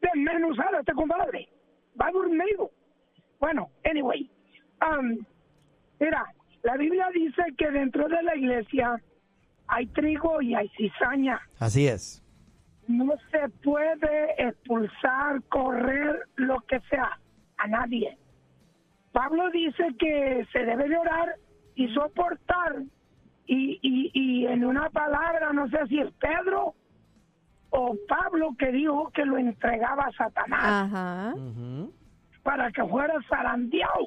desmenuzado 0.00 0.78
este 0.78 0.92
compadre. 0.92 1.48
Va 2.00 2.10
dormido. 2.12 2.70
Bueno, 3.40 3.68
anyway. 3.84 4.30
um, 4.80 5.18
mira, 5.98 6.24
la 6.62 6.76
Biblia 6.76 7.08
dice 7.12 7.42
que 7.58 7.70
dentro 7.70 8.08
de 8.08 8.22
la 8.22 8.36
iglesia 8.36 9.00
hay 9.70 9.86
trigo 9.86 10.42
y 10.42 10.54
hay 10.54 10.68
cizaña. 10.76 11.40
Así 11.58 11.86
es. 11.86 12.22
No 12.88 13.14
se 13.30 13.48
puede 13.62 14.34
expulsar, 14.48 15.42
correr, 15.48 16.18
lo 16.36 16.60
que 16.62 16.80
sea, 16.90 17.18
a 17.58 17.68
nadie. 17.68 18.18
Pablo 19.12 19.48
dice 19.50 19.94
que 19.98 20.46
se 20.52 20.58
debe 20.64 20.88
de 20.88 20.96
orar 20.96 21.36
y 21.76 21.88
soportar. 21.94 22.82
Y, 23.46 23.78
y, 23.82 24.10
y 24.12 24.46
en 24.46 24.64
una 24.64 24.90
palabra, 24.90 25.52
no 25.52 25.68
sé 25.68 25.78
si 25.88 26.00
es 26.00 26.12
Pedro 26.14 26.74
o 27.70 27.96
Pablo 28.08 28.54
que 28.58 28.72
dijo 28.72 29.10
que 29.14 29.24
lo 29.24 29.38
entregaba 29.38 30.04
a 30.04 30.12
Satanás 30.12 30.62
Ajá. 30.64 31.34
Para 32.42 32.70
que 32.72 32.84
fuera 32.84 33.14
zarandeado. 33.28 34.06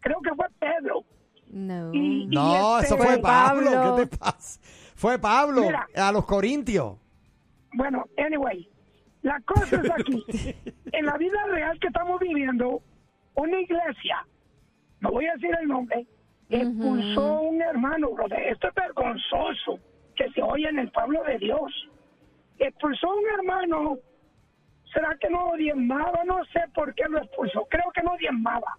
Creo 0.00 0.20
que 0.22 0.34
fue 0.34 0.46
Pedro. 0.58 1.04
No. 1.50 1.92
Y- 1.94 2.26
No, 2.26 2.78
este- 2.78 2.86
eso 2.94 2.96
fue 2.96 3.06
Fue 3.06 3.18
Pablo. 3.18 3.70
Pablo. 3.70 3.96
¿Qué 3.96 4.06
te 4.06 4.16
pasa? 4.16 4.60
Fue 4.94 5.18
Pablo 5.18 5.62
Mira. 5.62 5.86
a 5.96 6.12
los 6.12 6.24
Corintios. 6.26 6.96
Bueno, 7.74 8.04
anyway, 8.16 8.68
la 9.22 9.40
cosa 9.42 9.76
es 9.76 9.90
aquí. 9.90 10.24
en 10.92 11.06
la 11.06 11.16
vida 11.16 11.38
real 11.50 11.78
que 11.80 11.86
estamos 11.88 12.18
viviendo, 12.20 12.82
una 13.34 13.60
iglesia, 13.60 14.26
no 15.00 15.10
voy 15.12 15.26
a 15.26 15.32
decir 15.34 15.50
el 15.60 15.68
nombre, 15.68 16.06
expulsó 16.48 17.20
a 17.36 17.40
un 17.40 17.62
hermano, 17.62 18.10
brother. 18.10 18.40
Esto 18.48 18.68
es 18.68 18.74
vergonzoso 18.74 19.78
que 20.16 20.28
se 20.32 20.42
oye 20.42 20.68
en 20.68 20.78
el 20.80 20.90
pueblo 20.90 21.22
de 21.24 21.38
Dios. 21.38 21.88
Expulsó 22.58 23.06
a 23.10 23.14
un 23.14 23.24
hermano. 23.38 23.98
¿Será 24.92 25.16
que 25.20 25.28
no 25.30 25.52
diezmaba? 25.56 26.24
No 26.26 26.42
sé 26.46 26.60
por 26.74 26.92
qué 26.94 27.04
lo 27.08 27.18
expulsó. 27.18 27.66
Creo 27.70 27.84
que 27.94 28.02
no 28.02 28.16
diezmaba. 28.18 28.76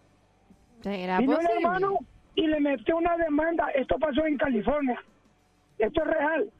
¿Será 0.81 1.19
Vino 1.19 1.35
posible? 1.35 1.55
hermano 1.57 1.99
y 2.35 2.47
le 2.47 2.59
metió 2.59 2.97
una 2.97 3.15
demanda. 3.17 3.67
Esto 3.75 3.97
pasó 3.99 4.25
en 4.25 4.37
California. 4.37 5.01
Esto 5.77 6.01
es 6.01 6.07
real. 6.07 6.51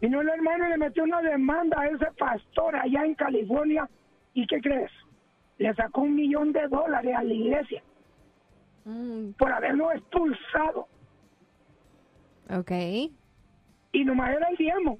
Vino 0.00 0.20
el 0.20 0.28
hermano 0.28 0.66
y 0.66 0.70
le 0.70 0.78
metió 0.78 1.04
una 1.04 1.20
demanda 1.22 1.80
a 1.80 1.86
ese 1.86 2.06
pastor 2.18 2.76
allá 2.76 3.04
en 3.04 3.14
California. 3.14 3.88
¿Y 4.34 4.46
qué 4.46 4.60
crees? 4.60 4.90
Le 5.58 5.74
sacó 5.74 6.02
un 6.02 6.14
millón 6.14 6.52
de 6.52 6.66
dólares 6.68 7.14
a 7.16 7.22
la 7.24 7.32
iglesia 7.34 7.82
Mm, 8.84 9.32
por 9.32 9.52
haberlo 9.52 9.92
expulsado. 9.92 10.86
ok. 12.48 12.70
Y 13.92 14.04
nomás 14.04 14.30
era 14.30 14.48
el 14.48 14.56
diezmo. 14.56 14.98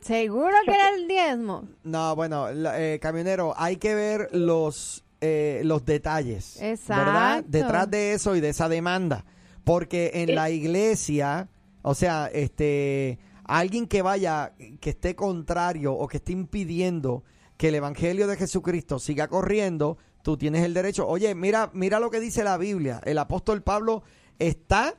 ¿Seguro 0.00 0.54
que 0.66 0.72
era 0.74 0.90
el 0.94 1.08
diezmo? 1.08 1.68
No, 1.84 2.14
bueno, 2.16 2.50
la- 2.52 2.80
eh, 2.80 2.98
camionero, 3.00 3.54
hay 3.56 3.76
que 3.76 3.94
ver 3.94 4.28
los 4.32 5.04
eh, 5.20 5.62
los 5.64 5.84
detalles, 5.84 6.58
¿verdad? 6.88 7.44
Detrás 7.46 7.90
de 7.90 8.14
eso 8.14 8.36
y 8.36 8.40
de 8.40 8.48
esa 8.50 8.68
demanda, 8.68 9.24
porque 9.64 10.10
en 10.14 10.34
la 10.34 10.50
iglesia, 10.50 11.48
o 11.82 11.94
sea, 11.94 12.30
este, 12.32 13.18
alguien 13.44 13.86
que 13.86 14.02
vaya, 14.02 14.54
que 14.80 14.90
esté 14.90 15.14
contrario 15.14 15.92
o 15.92 16.08
que 16.08 16.18
esté 16.18 16.32
impidiendo 16.32 17.24
que 17.56 17.68
el 17.68 17.74
evangelio 17.74 18.26
de 18.26 18.36
Jesucristo 18.36 18.98
siga 18.98 19.28
corriendo, 19.28 19.98
tú 20.22 20.38
tienes 20.38 20.64
el 20.64 20.72
derecho. 20.72 21.06
Oye, 21.06 21.34
mira, 21.34 21.70
mira 21.74 22.00
lo 22.00 22.10
que 22.10 22.20
dice 22.20 22.42
la 22.42 22.56
Biblia. 22.56 23.00
El 23.04 23.18
apóstol 23.18 23.62
Pablo 23.62 24.02
está 24.38 24.94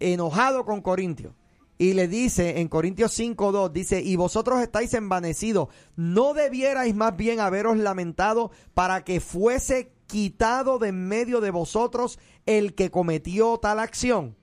enojado 0.00 0.64
con 0.64 0.80
Corintios. 0.80 1.34
Y 1.80 1.92
le 1.94 2.08
dice 2.08 2.60
en 2.60 2.66
Corintios 2.68 3.16
5.2, 3.18 3.70
dice, 3.70 4.02
y 4.02 4.16
vosotros 4.16 4.60
estáis 4.60 4.94
envanecidos, 4.94 5.68
¿no 5.94 6.34
debierais 6.34 6.92
más 6.94 7.16
bien 7.16 7.38
haberos 7.38 7.76
lamentado 7.76 8.50
para 8.74 9.04
que 9.04 9.20
fuese 9.20 9.92
quitado 10.08 10.78
de 10.80 10.88
en 10.88 11.06
medio 11.06 11.40
de 11.40 11.50
vosotros 11.52 12.18
el 12.46 12.74
que 12.74 12.90
cometió 12.90 13.58
tal 13.58 13.78
acción? 13.78 14.34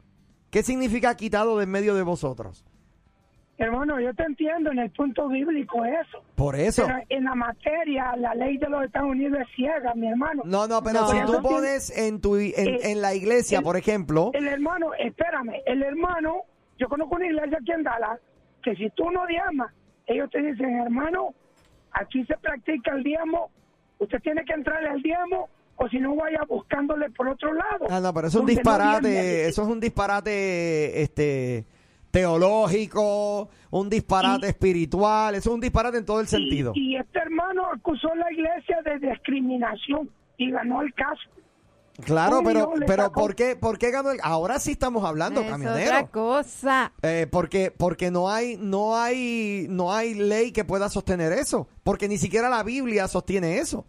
¿Qué 0.49 0.63
significa 0.63 1.15
quitado 1.17 1.57
de 1.57 1.65
en 1.65 1.71
medio 1.71 1.93
de 1.95 2.03
vosotros? 2.03 2.63
Hermano, 3.57 3.99
yo 4.01 4.13
te 4.13 4.23
entiendo 4.23 4.71
en 4.71 4.79
el 4.79 4.91
punto 4.91 5.29
bíblico 5.29 5.83
eso. 5.85 6.21
Por 6.35 6.57
eso. 6.57 6.83
Pero 6.85 6.99
en 7.07 7.23
la 7.23 7.35
materia, 7.35 8.13
la 8.17 8.35
ley 8.35 8.57
de 8.57 8.67
los 8.69 8.83
Estados 8.83 9.09
Unidos 9.11 9.39
es 9.41 9.47
ciega, 9.55 9.93
mi 9.95 10.07
hermano. 10.09 10.43
No, 10.45 10.67
no, 10.67 10.83
pero 10.83 11.01
No. 11.01 11.07
si 11.07 11.17
tú 11.25 11.41
pones 11.41 11.89
en, 11.97 12.19
tu, 12.19 12.35
en, 12.35 12.51
Eh, 12.55 12.79
en 12.91 13.01
la 13.01 13.13
iglesia, 13.15 13.59
el- 13.59 13.63
por 13.63 13.77
ejemplo, 13.77 14.31
El 14.33 14.47
hermano, 14.47 14.93
espérame, 14.99 15.53
el 15.65 15.83
hermano, 15.83 16.41
yo 16.77 16.87
conozco 16.89 17.15
una 17.15 17.27
iglesia 17.27 17.57
aquí 17.59 17.71
en 17.71 17.83
Dallas, 17.83 18.19
que 18.63 18.75
si 18.75 18.89
tú 18.91 19.09
no 19.11 19.25
diezmas, 19.27 19.71
ellos 20.07 20.29
te 20.31 20.41
dicen, 20.41 20.79
hermano, 20.81 21.33
aquí 21.91 22.23
se 22.25 22.35
practica 22.37 22.91
el 22.95 23.03
diezmo, 23.03 23.49
usted 23.99 24.19
tiene 24.21 24.43
que 24.45 24.53
entrarle 24.53 24.89
al 24.89 25.01
diezmo, 25.01 25.49
o 25.77 25.89
si 25.89 25.99
no 25.99 26.15
vaya 26.15 26.39
buscándole 26.47 27.09
por 27.11 27.27
otro 27.27 27.53
lado. 27.53 27.85
Ah, 27.89 27.99
no, 27.99 28.13
pero 28.13 28.27
eso 28.27 28.37
es 28.37 28.41
un 28.41 28.47
no 28.47 28.53
disparate, 28.53 29.47
eso 29.47 29.61
es 29.63 29.67
un 29.67 29.79
disparate 29.79 31.01
este 31.01 31.65
teológico, 32.11 33.49
un 33.71 33.89
disparate 33.89 34.47
Y- 34.47 34.49
espiritual, 34.49 35.35
eso 35.35 35.49
es 35.49 35.53
un 35.53 35.59
disparate 35.61 35.97
en 35.97 36.05
todo 36.05 36.19
el 36.19 36.25
Y- 36.25 36.29
sentido. 36.29 36.71
Y, 36.75 36.95
este 36.95 37.19
hermano 37.19 37.63
acusó 37.73 38.11
a 38.11 38.15
la 38.15 38.31
iglesia 38.31 38.81
de 38.83 38.99
discriminación 39.09 40.09
y 40.37 40.51
ganó 40.51 40.81
el 40.81 40.93
caso. 40.93 41.29
Claro, 42.03 42.41
pero 42.43 42.71
pero 42.85 43.03
sacó. 43.03 43.21
¿por 43.21 43.35
qué 43.35 43.55
por 43.55 43.77
qué 43.77 43.91
ganó 43.91 44.11
el 44.11 44.19
Ahora 44.23 44.59
sí 44.59 44.71
estamos 44.71 45.03
hablando, 45.05 45.41
es 45.41 45.49
camionero. 45.49 45.85
otra 45.85 46.07
cosa. 46.07 46.91
Eh, 47.01 47.27
porque 47.31 47.71
porque 47.71 48.11
no 48.11 48.29
hay 48.29 48.57
no 48.57 48.97
hay 48.97 49.67
no 49.69 49.93
hay 49.93 50.13
ley 50.13 50.51
que 50.51 50.65
pueda 50.65 50.89
sostener 50.89 51.31
eso, 51.31 51.67
porque 51.83 52.07
ni 52.07 52.17
siquiera 52.17 52.49
la 52.49 52.63
Biblia 52.63 53.07
sostiene 53.07 53.59
eso. 53.59 53.85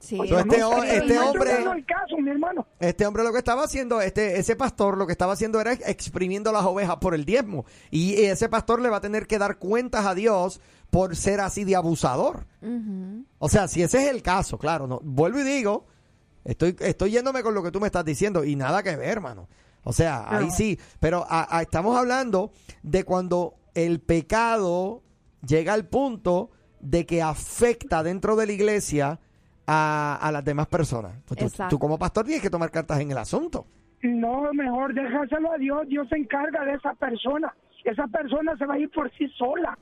Sí, 0.00 0.18
este 0.18 0.58
no 0.58 0.82
este 0.82 1.18
hombre- 1.18 1.56
el 1.62 1.84
caso, 1.84 2.16
mi 2.18 2.30
hermano. 2.30 2.66
Este 2.80 3.06
hombre 3.06 3.22
lo 3.22 3.32
que 3.32 3.38
estaba 3.38 3.64
haciendo, 3.64 4.00
este, 4.00 4.38
ese 4.38 4.56
pastor 4.56 4.96
lo 4.96 5.06
que 5.06 5.12
estaba 5.12 5.34
haciendo 5.34 5.60
era 5.60 5.74
exprimiendo 5.74 6.52
las 6.52 6.64
ovejas 6.64 6.96
por 6.96 7.14
el 7.14 7.26
diezmo. 7.26 7.66
Y 7.90 8.14
ese 8.22 8.48
pastor 8.48 8.80
le 8.80 8.88
va 8.88 8.96
a 8.96 9.00
tener 9.02 9.26
que 9.26 9.38
dar 9.38 9.58
cuentas 9.58 10.06
a 10.06 10.14
Dios 10.14 10.62
por 10.88 11.16
ser 11.16 11.42
así 11.42 11.64
de 11.64 11.76
abusador. 11.76 12.46
O 13.38 13.48
sea, 13.50 13.68
si 13.68 13.82
ese 13.82 14.04
es 14.04 14.10
el 14.10 14.22
caso, 14.22 14.56
claro, 14.56 14.86
no, 14.86 15.00
vuelvo 15.02 15.40
y 15.40 15.42
digo, 15.42 15.84
estoy, 16.44 16.76
estoy 16.80 17.10
yéndome 17.10 17.42
con 17.42 17.54
lo 17.54 17.62
que 17.62 17.70
tú 17.70 17.80
me 17.80 17.86
estás 17.86 18.04
diciendo 18.04 18.44
y 18.44 18.56
nada 18.56 18.82
que 18.82 18.96
ver, 18.96 19.08
hermano. 19.08 19.48
O 19.82 19.92
sea, 19.92 20.24
ahí 20.28 20.50
sí, 20.50 20.78
pero 21.00 21.26
a- 21.28 21.58
a- 21.58 21.62
estamos 21.62 21.96
hablando 21.98 22.52
de 22.82 23.04
cuando 23.04 23.54
el 23.74 24.00
pecado 24.00 25.02
llega 25.46 25.72
al 25.74 25.86
punto 25.86 26.50
de 26.80 27.04
que 27.06 27.22
afecta 27.22 28.02
dentro 28.02 28.36
de 28.36 28.46
la 28.46 28.52
iglesia 28.52 29.18
a, 29.66 30.18
a 30.20 30.32
las 30.32 30.44
demás 30.44 30.66
personas. 30.68 31.12
Pues 31.26 31.52
tú 31.68 31.78
como 31.78 31.98
pastor 31.98 32.24
tienes 32.24 32.42
que 32.42 32.50
tomar 32.50 32.70
cartas 32.70 33.00
en 33.00 33.10
el 33.10 33.18
asunto. 33.18 33.66
No, 34.02 34.52
mejor 34.52 34.92
déjaselo 34.94 35.52
a 35.52 35.56
Dios. 35.58 35.88
Dios 35.88 36.06
se 36.10 36.16
encarga 36.16 36.64
de 36.64 36.74
esa 36.74 36.92
persona. 36.94 37.54
Esa 37.84 38.06
persona 38.06 38.56
se 38.58 38.66
va 38.66 38.74
a 38.74 38.78
ir 38.78 38.90
por 38.90 39.10
sí 39.16 39.28
sola, 39.36 39.78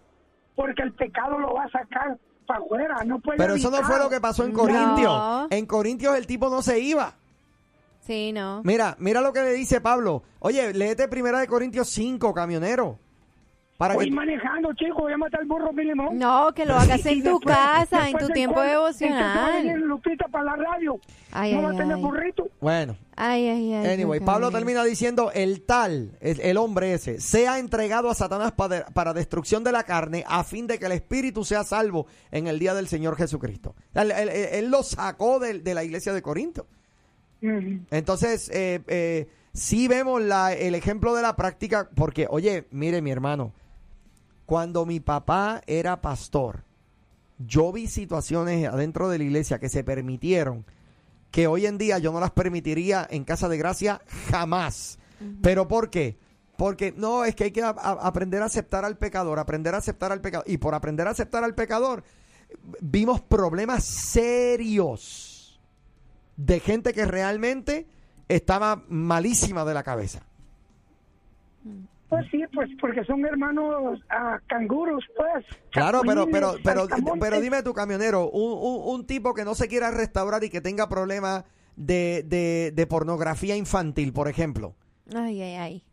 porque 0.56 0.82
el 0.82 0.92
pecado 0.94 1.38
lo 1.38 1.54
va 1.54 1.64
a 1.64 1.70
sacar 1.70 2.18
para 2.52 2.64
afuera. 2.64 3.04
No 3.04 3.18
puede 3.20 3.38
Pero 3.38 3.54
eso 3.54 3.70
no 3.70 3.82
fue 3.82 3.98
lo 3.98 4.08
que 4.10 4.20
pasó 4.20 4.44
en 4.44 4.52
No. 4.52 4.58
Corintios. 4.58 5.46
En 5.50 5.66
Corintios 5.66 6.16
el 6.16 6.26
tipo 6.26 6.48
no 6.50 6.62
se 6.62 6.78
iba. 6.80 7.14
Sí, 8.06 8.32
no. 8.32 8.62
Mira, 8.64 8.96
mira 8.98 9.20
lo 9.20 9.32
que 9.32 9.42
le 9.42 9.52
dice 9.52 9.80
Pablo. 9.80 10.22
Oye, 10.40 10.72
léete 10.74 11.08
primera 11.08 11.38
de 11.38 11.46
Corintios 11.46 11.88
5, 11.90 12.34
camionero. 12.34 12.98
Para 13.82 13.94
Voy 13.94 14.04
que 14.10 14.14
manejando, 14.14 14.72
chico, 14.74 15.00
voy 15.00 15.12
a 15.12 15.16
matar 15.16 15.40
el 15.40 15.48
burro 15.48 15.72
mínimo. 15.72 16.10
No, 16.12 16.52
que 16.54 16.64
lo 16.64 16.76
hagas 16.76 17.04
en 17.06 17.20
tu 17.24 17.40
después- 17.40 17.56
casa, 17.56 18.08
en 18.08 18.16
tu 18.16 18.28
tiempo 18.28 18.60
devocional. 18.60 19.66
Lupita 19.80 20.28
para 20.28 20.44
la 20.44 20.56
radio. 20.56 21.00
Ay, 21.32 21.54
no 21.56 21.62
va 21.62 21.70
ay, 21.70 21.74
a 21.74 21.78
tener 21.80 21.96
ay. 21.96 22.02
burrito. 22.02 22.48
Bueno, 22.60 22.94
Ay, 23.16 23.48
ay, 23.48 23.74
ay. 23.74 23.86
anyway, 23.94 24.20
Pablo 24.20 24.52
termina 24.52 24.84
diciendo, 24.84 25.32
el 25.34 25.62
tal, 25.62 26.16
el, 26.20 26.40
el 26.40 26.56
hombre 26.58 26.94
ese, 26.94 27.20
sea 27.20 27.58
entregado 27.58 28.08
a 28.08 28.14
Satanás 28.14 28.52
para, 28.52 28.86
para 28.86 29.12
destrucción 29.12 29.64
de 29.64 29.72
la 29.72 29.82
carne, 29.82 30.22
a 30.28 30.44
fin 30.44 30.68
de 30.68 30.78
que 30.78 30.86
el 30.86 30.92
espíritu 30.92 31.44
sea 31.44 31.64
salvo 31.64 32.06
en 32.30 32.46
el 32.46 32.60
día 32.60 32.74
del 32.74 32.86
Señor 32.86 33.16
Jesucristo. 33.16 33.74
Él, 33.94 34.12
él- 34.12 34.28
él- 34.28 34.48
él 34.52 34.70
lo 34.70 34.84
sacó 34.84 35.40
de, 35.40 35.58
de 35.58 35.74
la 35.74 35.82
iglesia 35.82 36.12
de 36.12 36.22
Corinto. 36.22 36.68
Entonces, 37.90 38.48
eh, 38.52 38.80
eh, 38.86 39.28
sí 39.52 39.88
vemos 39.88 40.22
la, 40.22 40.52
el 40.54 40.74
ejemplo 40.74 41.14
de 41.14 41.22
la 41.22 41.34
práctica, 41.36 41.88
porque, 41.94 42.26
oye, 42.30 42.66
mire 42.70 43.02
mi 43.02 43.10
hermano, 43.10 43.52
cuando 44.46 44.84
mi 44.86 45.00
papá 45.00 45.62
era 45.66 46.00
pastor, 46.00 46.64
yo 47.38 47.72
vi 47.72 47.86
situaciones 47.86 48.68
adentro 48.68 49.08
de 49.08 49.18
la 49.18 49.24
iglesia 49.24 49.58
que 49.58 49.68
se 49.68 49.84
permitieron, 49.84 50.64
que 51.30 51.46
hoy 51.46 51.66
en 51.66 51.78
día 51.78 51.98
yo 51.98 52.12
no 52.12 52.20
las 52.20 52.30
permitiría 52.32 53.06
en 53.10 53.24
Casa 53.24 53.48
de 53.48 53.56
Gracia 53.58 54.00
jamás. 54.30 54.98
¿Pero 55.42 55.66
por 55.68 55.88
qué? 55.90 56.18
Porque 56.56 56.92
no, 56.96 57.24
es 57.24 57.34
que 57.34 57.44
hay 57.44 57.50
que 57.52 57.62
a- 57.62 57.68
a- 57.70 58.06
aprender 58.06 58.42
a 58.42 58.46
aceptar 58.46 58.84
al 58.84 58.98
pecador, 58.98 59.38
aprender 59.38 59.74
a 59.74 59.78
aceptar 59.78 60.12
al 60.12 60.20
pecador. 60.20 60.44
Y 60.48 60.58
por 60.58 60.74
aprender 60.74 61.06
a 61.06 61.10
aceptar 61.12 61.42
al 61.44 61.54
pecador, 61.54 62.04
vimos 62.80 63.20
problemas 63.20 63.84
serios 63.84 65.60
de 66.36 66.60
gente 66.60 66.92
que 66.92 67.04
realmente 67.06 67.86
estaba 68.28 68.82
malísima 68.88 69.64
de 69.64 69.74
la 69.74 69.82
cabeza. 69.82 70.22
Pues 72.12 72.26
sí, 72.30 72.42
pues 72.54 72.68
porque 72.80 73.02
son 73.04 73.24
hermanos 73.24 73.98
ah, 74.10 74.38
canguros, 74.46 75.02
pues. 75.16 75.46
Claro, 75.70 76.02
pero, 76.06 76.26
pero, 76.30 76.54
pero, 76.62 76.86
pero 77.18 77.40
dime 77.40 77.62
tu 77.62 77.72
camionero, 77.72 78.28
un, 78.30 78.52
un- 78.52 78.94
un 78.94 79.06
tipo 79.06 79.32
que 79.32 79.44
no 79.44 79.54
se 79.54 79.66
quiera 79.68 79.90
restaurar 79.90 80.44
y 80.44 80.50
que 80.50 80.60
tenga 80.60 80.88
problemas 80.88 81.44
de, 81.74 82.22
de, 82.26 82.72
de 82.74 82.86
pornografía 82.86 83.56
infantil, 83.56 84.12
por 84.12 84.28
ejemplo. 84.28 84.74
Ay, 85.14 85.40
ay, 85.40 85.54
ay. 85.54 85.84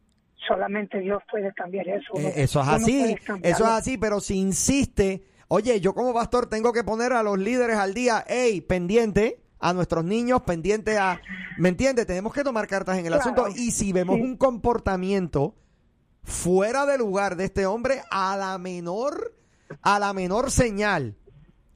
solamente 0.47 0.99
Dios 0.99 1.21
puede 1.31 1.53
cambiar 1.53 1.88
eso. 1.88 2.13
Eh, 2.15 2.33
eso 2.35 2.59
es 2.59 2.65
Tú 2.67 2.71
así, 2.73 3.15
eso 3.43 3.63
es 3.63 3.69
así, 3.69 3.97
pero 3.97 4.19
si 4.19 4.35
insiste, 4.35 5.23
oye, 5.47 5.79
yo 5.79 5.93
como 5.93 6.13
pastor 6.13 6.47
tengo 6.47 6.73
que 6.73 6.83
poner 6.83 7.13
a 7.13 7.23
los 7.23 7.39
líderes 7.39 7.77
al 7.77 7.93
día, 7.93 8.25
hey, 8.27 8.59
pendiente 8.61 9.39
a 9.61 9.73
nuestros 9.73 10.03
niños, 10.05 10.41
pendiente 10.43 10.97
a, 10.97 11.19
¿me 11.57 11.69
entiendes? 11.69 12.05
Tenemos 12.07 12.33
que 12.33 12.43
tomar 12.43 12.67
cartas 12.67 12.97
en 12.97 13.05
el 13.05 13.13
Claro. 13.13 13.21
asunto 13.21 13.47
y 13.55 13.71
si 13.71 13.93
vemos 13.93 14.17
Sí. 14.17 14.21
un 14.21 14.35
comportamiento 14.38 15.55
fuera 16.23 16.85
de 16.85 16.97
lugar 16.97 17.35
de 17.35 17.45
este 17.45 17.65
hombre 17.65 18.01
a 18.11 18.38
la 18.38 18.57
menor, 18.57 19.33
a 19.81 19.99
la 19.99 20.13
menor 20.13 20.51
señal, 20.51 21.15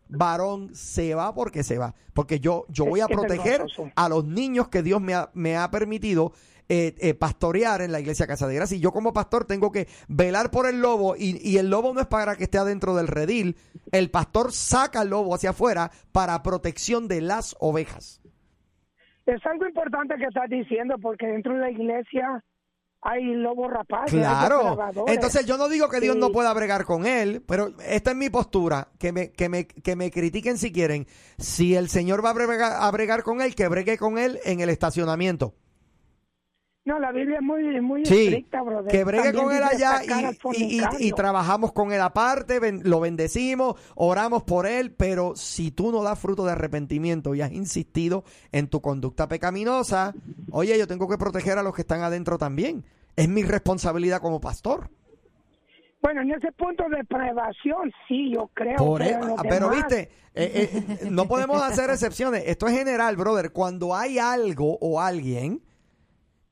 varón 0.09 0.73
se 0.75 1.15
va 1.15 1.33
porque 1.33 1.63
se 1.63 1.77
va, 1.77 1.95
porque 2.13 2.39
yo, 2.39 2.65
yo 2.69 2.85
voy 2.85 3.01
a 3.01 3.07
proteger 3.07 3.65
a 3.95 4.09
los 4.09 4.25
niños 4.25 4.69
que 4.69 4.83
Dios 4.83 5.01
me 5.01 5.13
ha, 5.13 5.29
me 5.33 5.57
ha 5.57 5.69
permitido 5.71 6.33
eh, 6.69 6.95
eh, 6.99 7.13
pastorear 7.13 7.81
en 7.81 7.91
la 7.91 7.99
iglesia 7.99 8.25
Casa 8.25 8.47
de 8.47 8.55
Gracia. 8.55 8.77
Y 8.77 8.79
yo 8.79 8.91
como 8.91 9.11
pastor 9.11 9.45
tengo 9.45 9.71
que 9.71 9.87
velar 10.07 10.49
por 10.49 10.67
el 10.67 10.81
lobo 10.81 11.15
y, 11.17 11.37
y 11.47 11.57
el 11.57 11.69
lobo 11.69 11.93
no 11.93 11.99
es 11.99 12.07
para 12.07 12.35
que 12.35 12.45
esté 12.45 12.57
adentro 12.57 12.95
del 12.95 13.07
redil. 13.07 13.57
El 13.91 14.09
pastor 14.09 14.53
saca 14.53 15.01
al 15.01 15.09
lobo 15.09 15.35
hacia 15.35 15.49
afuera 15.49 15.91
para 16.11 16.41
protección 16.41 17.07
de 17.07 17.21
las 17.21 17.55
ovejas. 17.59 18.21
Es 19.25 19.45
algo 19.45 19.67
importante 19.67 20.15
que 20.15 20.25
estás 20.25 20.49
diciendo 20.49 20.95
porque 21.01 21.27
dentro 21.27 21.53
de 21.53 21.59
la 21.59 21.71
iglesia 21.71 22.43
hay 23.03 23.23
lobos 23.35 23.71
rapaces. 23.71 24.11
Claro. 24.11 24.77
Entonces 25.07 25.45
yo 25.45 25.57
no 25.57 25.67
digo 25.69 25.89
que 25.89 25.99
Dios 25.99 26.15
Sí. 26.15 26.19
no 26.19 26.31
pueda 26.31 26.53
bregar 26.53 26.85
con 26.85 27.05
él, 27.05 27.43
pero 27.45 27.73
esta 27.85 28.11
es 28.11 28.17
mi 28.17 28.29
postura, 28.29 28.87
que 28.97 29.11
me, 29.11 29.31
que 29.31 29.49
me, 29.49 29.67
que 29.67 29.95
me 29.95 30.09
critiquen 30.11 30.57
si 30.57 30.71
quieren. 30.71 31.07
Si 31.37 31.75
el 31.75 31.89
Señor 31.89 32.23
va 32.23 32.29
a 32.29 32.33
bregar, 32.33 32.73
a 32.81 32.91
bregar 32.91 33.23
con 33.23 33.41
él, 33.41 33.55
que 33.55 33.67
bregue 33.67 33.97
con 33.97 34.17
él 34.17 34.39
en 34.45 34.59
el 34.61 34.69
estacionamiento. 34.69 35.53
No, 36.85 36.99
la 36.99 37.13
Biblia 37.13 37.37
es 37.37 37.41
muy, 37.41 37.79
muy 37.79 38.05
Sí, 38.05 38.25
estricta, 38.25 38.61
brother. 38.61 38.91
que 38.91 39.05
bregue 39.05 39.23
También 39.31 39.45
con 39.45 39.55
él 39.55 39.63
allá 39.63 40.01
y, 40.03 40.11
y- 40.11 40.29
y- 40.31 40.33
fornicario. 40.35 40.99
y 40.99 41.11
trabajamos 41.13 41.71
con 41.71 41.93
él 41.93 42.01
aparte, 42.01 42.59
ben- 42.59 42.81
lo 42.83 42.99
bendecimos, 42.99 43.75
oramos 43.95 44.43
por 44.43 44.67
él, 44.67 44.91
pero 44.91 45.33
si 45.37 45.71
tú 45.71 45.93
no 45.93 46.03
das 46.03 46.19
fruto 46.19 46.45
de 46.45 46.51
arrepentimiento 46.51 47.35
y 47.35 47.41
has 47.41 47.53
insistido 47.53 48.25
en 48.51 48.67
tu 48.67 48.81
conducta 48.81 49.29
pecaminosa, 49.29 50.13
oye, 50.51 50.77
yo 50.77 50.85
tengo 50.85 51.07
que 51.07 51.17
proteger 51.17 51.57
a 51.57 51.63
los 51.63 51.73
que 51.73 51.83
están 51.83 52.01
adentro 52.01 52.37
también. 52.37 52.83
Es 53.15 53.29
mi 53.29 53.43
responsabilidad 53.43 54.19
como 54.19 54.41
pastor. 54.41 54.89
Bueno, 56.01 56.21
en 56.21 56.31
ese 56.31 56.51
punto 56.51 56.83
de 56.89 57.01
prevención, 57.05 57.93
sí, 58.09 58.33
yo 58.33 58.49
creo. 58.53 58.75
Por 58.75 58.99
pero, 58.99 59.23
e- 59.23 59.27
los 59.27 59.41
pero 59.41 59.69
viste, 59.69 60.09
eh, 60.35 60.69
eh, 60.73 61.07
no 61.09 61.29
podemos 61.29 61.61
hacer 61.61 61.89
excepciones. 61.91 62.43
Esto 62.45 62.67
es 62.67 62.77
general, 62.77 63.15
brother. 63.15 63.53
Cuando 63.53 63.95
hay 63.95 64.19
algo 64.19 64.77
o 64.81 64.99
alguien 64.99 65.61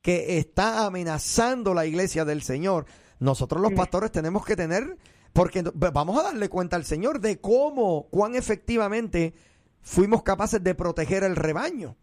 que 0.02 0.38
está 0.38 0.84
amenazando 0.84 1.74
la 1.74 1.86
iglesia 1.86 2.24
del 2.24 2.42
Señor, 2.42 2.86
nosotros 3.20 3.62
los 3.62 3.72
pastores 3.72 4.10
tenemos 4.10 4.44
que 4.44 4.56
tener, 4.56 4.96
porque 5.32 5.62
vamos 5.74 6.18
a 6.18 6.24
darle 6.24 6.48
cuenta 6.48 6.76
al 6.76 6.84
Señor 6.84 7.20
de 7.20 7.40
cómo, 7.40 8.08
cuán 8.10 8.34
efectivamente 8.34 9.32
fuimos 9.80 10.22
capaces 10.22 10.62
de 10.62 10.74
proteger 10.74 11.22
el 11.24 11.36
rebaño. 11.36 11.96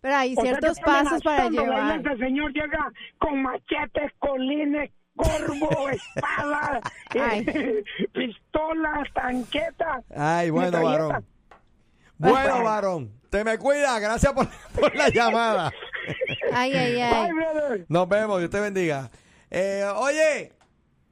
Pero 0.00 0.16
hay 0.16 0.32
O 0.36 0.40
sea, 0.40 0.42
que 0.42 0.48
ciertos 0.60 0.80
pasos 0.80 1.22
para 1.22 1.48
llevar. 1.48 2.02
del 2.02 2.18
Señor 2.18 2.52
llega 2.52 2.92
con 3.18 3.42
machetes, 3.42 4.10
colines, 4.18 4.90
corvo, 5.16 5.88
espada, 6.16 6.80
Ay. 7.10 7.44
eh, 7.48 7.84
pistolas, 8.12 9.08
tanquetas. 9.14 10.04
Ay, 10.16 10.50
bueno, 10.50 10.82
varón. 10.82 11.24
Bueno, 12.18 12.62
varón. 12.64 13.12
Te 13.30 13.44
me 13.44 13.58
cuida. 13.58 13.98
Gracias 13.98 14.32
por, 14.32 14.48
por 14.80 14.94
la 14.94 15.08
llamada. 15.08 15.72
Ay, 16.52 16.72
ay, 16.74 17.00
ay. 17.00 17.30
Nos 17.88 18.08
vemos, 18.08 18.38
Dios 18.38 18.50
te 18.50 18.60
bendiga. 18.60 19.10
Eh, 19.50 19.84
oye, 19.96 20.52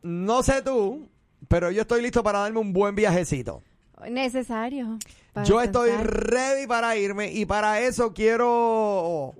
no 0.02 0.42
sé 0.42 0.62
tú, 0.62 1.08
pero 1.48 1.70
yo 1.70 1.82
estoy 1.82 2.02
listo 2.02 2.22
para 2.22 2.40
darme 2.40 2.58
un 2.58 2.72
buen 2.72 2.94
viajecito. 2.94 3.62
Necesario. 4.08 4.98
Yo 5.44 5.60
estoy 5.60 5.90
ready 5.90 6.66
para 6.66 6.96
irme 6.96 7.30
y 7.32 7.44
para 7.44 7.80
eso 7.80 8.12
quiero 8.12 9.34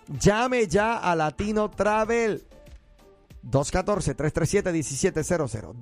Llame 0.08 0.68
ya 0.68 0.98
a 0.98 1.16
Latino 1.16 1.70
Travel. 1.70 2.44
214-337-1700. 3.44 5.76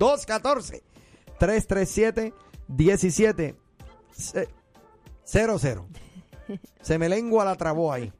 214-337-1700. 1.40 3.56
Se 6.82 6.98
me 6.98 7.10
lengua 7.10 7.46
la 7.46 7.56
trabó 7.56 7.92
ahí. 7.92 8.12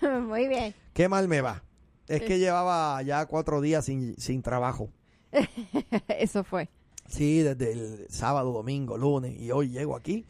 Muy 0.02 0.48
bien. 0.48 0.74
Qué 0.92 1.08
mal 1.08 1.28
me 1.28 1.40
va. 1.40 1.62
Es 2.08 2.22
que 2.22 2.38
llevaba 2.38 3.02
ya 3.02 3.26
cuatro 3.26 3.60
días 3.60 3.84
sin, 3.84 4.16
sin 4.16 4.42
trabajo. 4.42 4.90
Eso 6.08 6.44
fue. 6.44 6.68
Sí, 7.08 7.42
desde 7.42 7.72
el 7.72 8.06
sábado, 8.10 8.52
domingo, 8.52 8.96
lunes 8.96 9.40
y 9.40 9.50
hoy 9.50 9.70
llego 9.70 9.96
aquí 9.96 10.26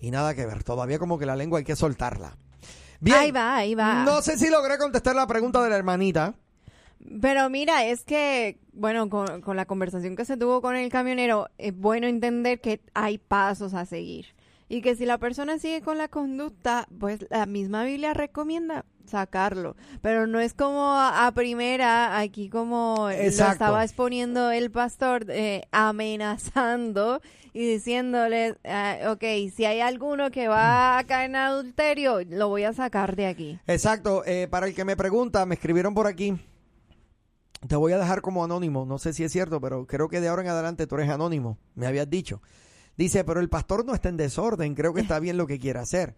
y 0.00 0.10
nada 0.10 0.34
que 0.34 0.46
ver. 0.46 0.62
Todavía 0.64 0.98
como 0.98 1.18
que 1.18 1.26
la 1.26 1.36
lengua 1.36 1.58
hay 1.58 1.64
que 1.64 1.76
soltarla. 1.76 2.36
Bien. 3.00 3.18
Ahí 3.18 3.30
va, 3.30 3.56
ahí 3.56 3.74
va. 3.74 4.04
No 4.04 4.22
sé 4.22 4.38
si 4.38 4.50
logré 4.50 4.78
contestar 4.78 5.14
la 5.14 5.26
pregunta 5.26 5.62
de 5.62 5.70
la 5.70 5.76
hermanita. 5.76 6.34
Pero 7.20 7.50
mira, 7.50 7.84
es 7.84 8.02
que, 8.04 8.58
bueno, 8.72 9.10
con, 9.10 9.42
con 9.42 9.56
la 9.56 9.66
conversación 9.66 10.16
que 10.16 10.24
se 10.24 10.36
tuvo 10.36 10.62
con 10.62 10.74
el 10.74 10.90
camionero, 10.90 11.48
es 11.58 11.76
bueno 11.76 12.06
entender 12.06 12.60
que 12.60 12.80
hay 12.94 13.18
pasos 13.18 13.74
a 13.74 13.84
seguir. 13.84 14.34
Y 14.68 14.80
que 14.80 14.96
si 14.96 15.04
la 15.04 15.18
persona 15.18 15.58
sigue 15.58 15.82
con 15.82 15.98
la 15.98 16.08
conducta, 16.08 16.88
pues 16.98 17.26
la 17.28 17.44
misma 17.44 17.84
Biblia 17.84 18.14
recomienda 18.14 18.86
sacarlo. 19.06 19.76
Pero 20.02 20.26
no 20.26 20.40
es 20.40 20.54
como 20.54 20.94
a, 20.94 21.30
primera, 21.34 22.18
aquí 22.18 22.48
como 22.48 23.10
Exacto. 23.10 23.44
lo 23.44 23.52
estaba 23.52 23.84
exponiendo 23.84 24.50
el 24.50 24.70
pastor, 24.70 25.26
eh, 25.28 25.62
amenazando 25.72 27.20
y 27.52 27.66
diciéndole, 27.66 28.56
ah, 28.64 28.96
ok, 29.12 29.22
si 29.54 29.64
hay 29.64 29.80
alguno 29.80 30.30
que 30.30 30.48
va 30.48 30.98
a 30.98 31.04
caer 31.04 31.30
en 31.30 31.36
adulterio, 31.36 32.20
lo 32.28 32.48
voy 32.48 32.64
a 32.64 32.72
sacar 32.72 33.14
de 33.14 33.26
aquí. 33.26 33.58
Exacto. 33.66 34.24
eh, 34.26 34.48
para 34.50 34.66
el 34.66 34.74
que 34.74 34.84
me 34.84 34.96
pregunta, 34.96 35.46
me 35.46 35.54
escribieron 35.54 35.94
por 35.94 36.06
aquí. 36.06 36.36
Te 37.68 37.76
voy 37.76 37.92
a 37.92 37.98
dejar 37.98 38.20
como 38.20 38.44
anónimo. 38.44 38.84
No 38.84 38.98
sé 38.98 39.12
si 39.12 39.24
es 39.24 39.32
cierto, 39.32 39.60
pero 39.60 39.86
creo 39.86 40.08
que 40.08 40.20
de 40.20 40.28
ahora 40.28 40.42
en 40.42 40.48
adelante 40.48 40.86
tú 40.86 40.96
eres 40.96 41.08
anónimo. 41.08 41.58
Me 41.74 41.86
habías 41.86 42.10
dicho. 42.10 42.42
Dice, 42.96 43.24
pero 43.24 43.40
el 43.40 43.48
pastor 43.48 43.84
no 43.84 43.94
está 43.94 44.08
en 44.08 44.16
desorden. 44.16 44.74
Creo 44.74 44.92
que 44.92 45.00
está 45.00 45.18
bien 45.18 45.36
lo 45.36 45.46
que 45.46 45.58
quiere 45.58 45.78
hacer. 45.78 46.14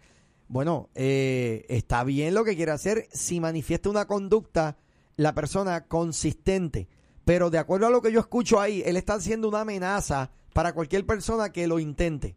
Bueno, 0.48 0.90
eh, 0.94 1.64
está 1.68 2.04
bien 2.04 2.34
lo 2.34 2.44
que 2.44 2.56
quiere 2.56 2.72
hacer 2.72 3.08
si 3.12 3.40
manifiesta 3.40 3.90
una 3.90 4.06
conducta 4.06 4.76
la 5.16 5.34
persona 5.34 5.86
consistente. 5.86 6.88
Pero 7.24 7.50
de 7.50 7.58
acuerdo 7.58 7.86
a 7.86 7.90
lo 7.90 8.02
que 8.02 8.12
yo 8.12 8.20
escucho 8.20 8.60
ahí, 8.60 8.82
él 8.86 8.96
está 8.96 9.14
haciendo 9.14 9.48
una 9.48 9.62
amenaza 9.62 10.30
para 10.52 10.72
cualquier 10.72 11.04
persona 11.04 11.50
que 11.50 11.66
lo 11.66 11.78
intente. 11.78 12.36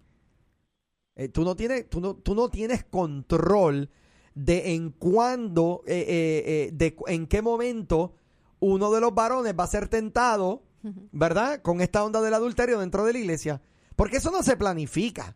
Eh, 1.16 1.30
tú, 1.30 1.44
no 1.44 1.56
tienes, 1.56 1.90
tú, 1.90 2.02
no, 2.02 2.16
tú 2.16 2.34
no 2.34 2.50
tienes 2.50 2.84
control 2.86 3.90
de 4.36 4.74
en 4.74 4.92
cuándo, 4.92 5.84
eh, 5.86 6.06
eh, 6.08 6.44
eh, 6.46 6.70
de 6.74 6.96
en 7.08 7.28
qué 7.28 7.42
momento 7.42 8.16
uno 8.60 8.92
de 8.92 9.02
los 9.02 9.14
varones 9.14 9.54
va 9.58 9.66
a 9.66 9.68
ser 9.68 9.90
tentado, 9.90 10.64
¿verdad? 11.12 11.62
Con 11.62 11.82
esta 11.82 12.04
onda 12.04 12.22
del 12.22 12.34
adulterio 12.34 12.80
dentro 12.80 13.06
de 13.06 13.14
la 13.14 13.20
iglesia. 13.20 13.62
Porque 13.96 14.18
eso 14.18 14.32
no 14.32 14.44
se 14.44 14.56
planifica. 14.56 15.36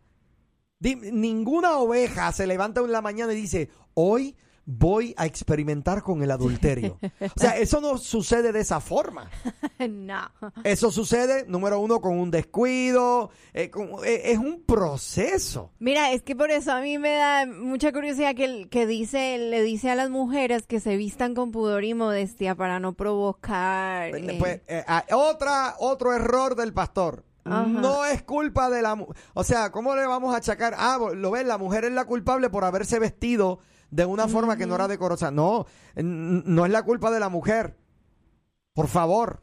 Ninguna 0.94 1.78
oveja 1.78 2.30
se 2.32 2.46
levanta 2.46 2.80
en 2.80 2.92
la 2.92 3.00
mañana 3.02 3.32
y 3.32 3.36
dice, 3.36 3.68
hoy 3.94 4.36
voy 4.66 5.14
a 5.18 5.26
experimentar 5.26 6.02
con 6.02 6.22
el 6.22 6.30
adulterio. 6.30 6.98
O 7.36 7.38
sea, 7.40 7.58
eso 7.58 7.82
no 7.82 7.98
sucede 7.98 8.50
de 8.50 8.60
esa 8.60 8.80
forma. 8.80 9.30
no. 9.90 10.22
Eso 10.62 10.90
sucede, 10.90 11.44
número 11.46 11.78
uno, 11.80 12.00
con 12.00 12.18
un 12.18 12.30
descuido. 12.30 13.30
eh, 13.52 13.68
con- 13.70 13.90
eh, 14.06 14.32
es 14.32 14.38
un 14.38 14.62
proceso. 14.64 15.70
Mira, 15.80 16.12
es 16.12 16.22
que 16.22 16.34
por 16.34 16.50
eso 16.50 16.72
a 16.72 16.80
mí 16.80 16.96
me 16.98 17.12
da 17.14 17.44
mucha 17.46 17.92
curiosidad 17.92 18.34
que, 18.34 18.68
que 18.70 18.86
dice, 18.86 19.36
le 19.36 19.62
dice 19.62 19.90
a 19.90 19.94
las 19.96 20.08
mujeres 20.08 20.66
que 20.66 20.80
se 20.80 20.96
vistan 20.96 21.34
con 21.34 21.50
pudor 21.50 21.84
y 21.84 21.92
modestia 21.92 22.54
para 22.54 22.80
no 22.80 22.94
provocar. 22.94 24.14
eh, 24.14 24.36
Pues, 24.38 24.62
eh, 24.66 24.82
ah, 24.86 25.04
otra, 25.12 25.76
otro 25.78 26.14
error 26.14 26.56
del 26.56 26.72
pastor. 26.72 27.22
Ajá. 27.44 27.66
No 27.66 28.04
es 28.04 28.22
culpa 28.22 28.70
de 28.70 28.82
la 28.82 28.94
mujer. 28.94 29.16
O 29.34 29.44
sea, 29.44 29.70
¿cómo 29.70 29.94
le 29.94 30.06
vamos 30.06 30.34
a 30.34 30.38
achacar? 30.38 30.74
Ah, 30.76 30.98
lo 31.14 31.30
ves, 31.30 31.46
la 31.46 31.58
mujer 31.58 31.84
es 31.84 31.92
la 31.92 32.04
culpable 32.06 32.50
por 32.50 32.64
haberse 32.64 32.98
vestido 32.98 33.58
de 33.90 34.06
una 34.06 34.28
forma 34.28 34.56
que 34.56 34.66
no 34.66 34.74
era 34.74 34.88
decorosa. 34.88 35.30
No, 35.30 35.66
no 35.96 36.64
es 36.64 36.72
la 36.72 36.82
culpa 36.82 37.10
de 37.10 37.20
la 37.20 37.28
mujer. 37.28 37.76
Por 38.72 38.88
favor. 38.88 39.42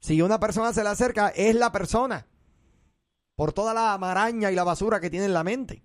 Si 0.00 0.22
una 0.22 0.38
persona 0.38 0.72
se 0.72 0.82
le 0.82 0.90
acerca, 0.90 1.28
es 1.28 1.54
la 1.54 1.72
persona. 1.72 2.26
Por 3.34 3.52
toda 3.52 3.74
la 3.74 3.98
maraña 3.98 4.50
y 4.50 4.54
la 4.54 4.64
basura 4.64 5.00
que 5.00 5.10
tiene 5.10 5.26
en 5.26 5.34
la 5.34 5.44
mente. 5.44 5.82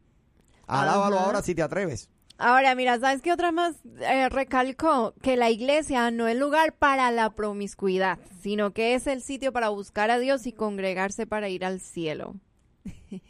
Alábalo 0.67 1.17
Ajá. 1.17 1.25
ahora 1.25 1.41
si 1.41 1.55
te 1.55 1.61
atreves. 1.61 2.09
Ahora, 2.43 2.73
mira, 2.73 2.99
¿sabes 2.99 3.21
qué 3.21 3.31
otra 3.31 3.51
más 3.51 3.75
eh, 3.99 4.27
recalcó? 4.29 5.13
Que 5.21 5.37
la 5.37 5.51
iglesia 5.51 6.09
no 6.09 6.27
es 6.27 6.35
lugar 6.35 6.73
para 6.73 7.11
la 7.11 7.29
promiscuidad, 7.29 8.17
sino 8.41 8.71
que 8.73 8.95
es 8.95 9.05
el 9.05 9.21
sitio 9.21 9.53
para 9.53 9.69
buscar 9.69 10.09
a 10.09 10.17
Dios 10.17 10.47
y 10.47 10.51
congregarse 10.51 11.27
para 11.27 11.49
ir 11.49 11.63
al 11.63 11.79
cielo. 11.79 12.33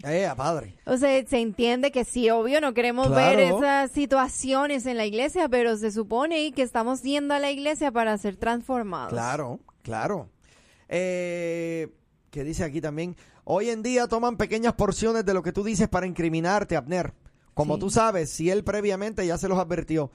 Eh, 0.04 0.30
padre. 0.38 0.78
O 0.86 0.96
sea, 0.96 1.26
se 1.28 1.40
entiende 1.40 1.92
que 1.92 2.06
sí, 2.06 2.30
obvio, 2.30 2.62
no 2.62 2.74
queremos 2.74 3.08
Claro. 3.08 3.38
ver 3.38 3.40
esas 3.52 3.92
situaciones 3.92 4.86
en 4.86 4.96
la 4.96 5.06
iglesia, 5.06 5.50
pero 5.50 5.76
se 5.76 5.92
supone 5.92 6.54
que 6.54 6.62
estamos 6.62 7.02
yendo 7.02 7.34
a 7.34 7.40
la 7.40 7.52
iglesia 7.52 7.92
para 7.92 8.18
ser 8.18 8.38
transformados. 8.38 9.12
Claro, 9.12 9.60
claro. 9.82 10.30
Eh, 10.88 11.90
¿Qué 12.30 12.46
dice 12.46 12.64
aquí 12.64 12.80
también? 12.80 13.18
Hoy 13.44 13.72
en 13.72 13.84
día 13.84 14.08
toman 14.08 14.38
pequeñas 14.38 14.74
porciones 14.74 15.26
de 15.26 15.34
lo 15.34 15.44
que 15.44 15.52
tú 15.52 15.64
dices 15.66 15.90
para 15.90 16.06
incriminarte, 16.06 16.78
Abner. 16.78 17.14
Como 17.54 17.76
Sí. 17.76 17.80
tú 17.82 17.90
sabes, 17.90 18.30
si 18.30 18.50
él 18.50 18.64
previamente 18.64 19.26
ya 19.26 19.38
se 19.38 19.48
los 19.48 19.60
advirtió. 19.60 20.12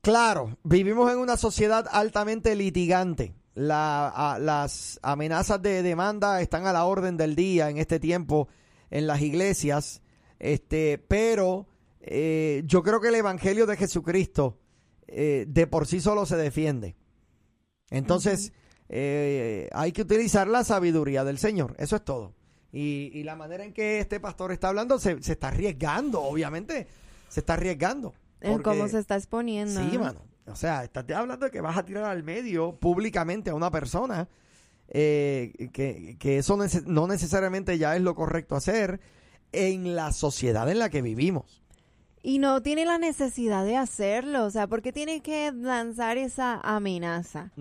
Claro, 0.00 0.56
vivimos 0.62 1.12
en 1.12 1.18
una 1.18 1.36
sociedad 1.36 1.86
altamente 1.90 2.54
litigante. 2.54 3.34
La- 3.54 4.08
a- 4.08 4.38
las 4.38 5.00
amenazas 5.02 5.60
de 5.60 5.82
demanda 5.82 6.40
están 6.40 6.66
a 6.66 6.72
la 6.72 6.84
orden 6.84 7.16
del 7.16 7.34
día 7.34 7.68
en 7.70 7.78
este 7.78 7.98
tiempo 7.98 8.48
en 8.90 9.06
las 9.06 9.20
iglesias. 9.20 10.00
Este, 10.38 10.98
pero 10.98 11.66
eh, 12.00 12.62
yo 12.66 12.82
creo 12.84 13.00
que 13.00 13.08
el 13.08 13.16
evangelio 13.16 13.66
de 13.66 13.76
Jesucristo 13.76 14.58
eh, 15.08 15.46
de 15.48 15.66
por 15.66 15.86
sí 15.86 16.00
solo 16.00 16.24
se 16.26 16.36
defiende. 16.36 16.94
Entonces, 17.90 18.52
eh, 18.88 19.68
hay 19.72 19.90
que 19.92 20.02
utilizar 20.02 20.46
la 20.46 20.62
sabiduría 20.64 21.24
del 21.24 21.38
Señor. 21.38 21.74
Eso 21.78 21.96
es 21.96 22.04
todo. 22.04 22.34
Y, 22.72 23.10
y 23.14 23.22
la 23.24 23.34
manera 23.36 23.64
en 23.64 23.72
que 23.72 23.98
este 23.98 24.20
pastor 24.20 24.52
está 24.52 24.68
hablando 24.68 24.98
se, 24.98 25.22
se 25.22 25.32
está 25.32 25.48
arriesgando, 25.48 26.22
obviamente. 26.22 26.86
Se 27.28 27.40
está 27.40 27.54
arriesgando. 27.54 28.14
En 28.40 28.52
porque- 28.52 28.64
cómo 28.64 28.88
se 28.88 28.98
está 28.98 29.16
exponiendo. 29.16 29.80
Sí, 29.80 29.90
¿no? 29.96 30.00
mano. 30.04 30.20
O 30.46 30.56
sea, 30.56 30.84
estás 30.84 31.04
hablando 31.14 31.46
de 31.46 31.50
que 31.52 31.60
vas 31.60 31.76
a 31.76 31.84
tirar 31.84 32.04
al 32.04 32.22
medio 32.22 32.76
públicamente 32.76 33.50
a 33.50 33.54
una 33.54 33.70
persona 33.70 34.28
eh, 34.88 35.68
que, 35.72 36.16
que 36.18 36.38
eso 36.38 36.56
nece- 36.56 36.84
no 36.86 37.06
necesariamente 37.06 37.76
ya 37.76 37.94
es 37.96 38.02
lo 38.02 38.14
correcto 38.14 38.56
hacer 38.56 39.00
en 39.52 39.94
la 39.94 40.12
sociedad 40.12 40.70
en 40.70 40.78
la 40.78 40.88
que 40.88 41.02
vivimos. 41.02 41.62
Y 42.22 42.38
no 42.38 42.62
tiene 42.62 42.84
la 42.86 42.98
necesidad 42.98 43.64
de 43.64 43.76
hacerlo, 43.76 44.44
o 44.44 44.50
sea, 44.50 44.66
¿por 44.66 44.82
qué 44.82 44.92
tiene 44.92 45.20
que 45.22 45.52
lanzar 45.52 46.16
esa 46.18 46.60
amenaza? 46.62 47.52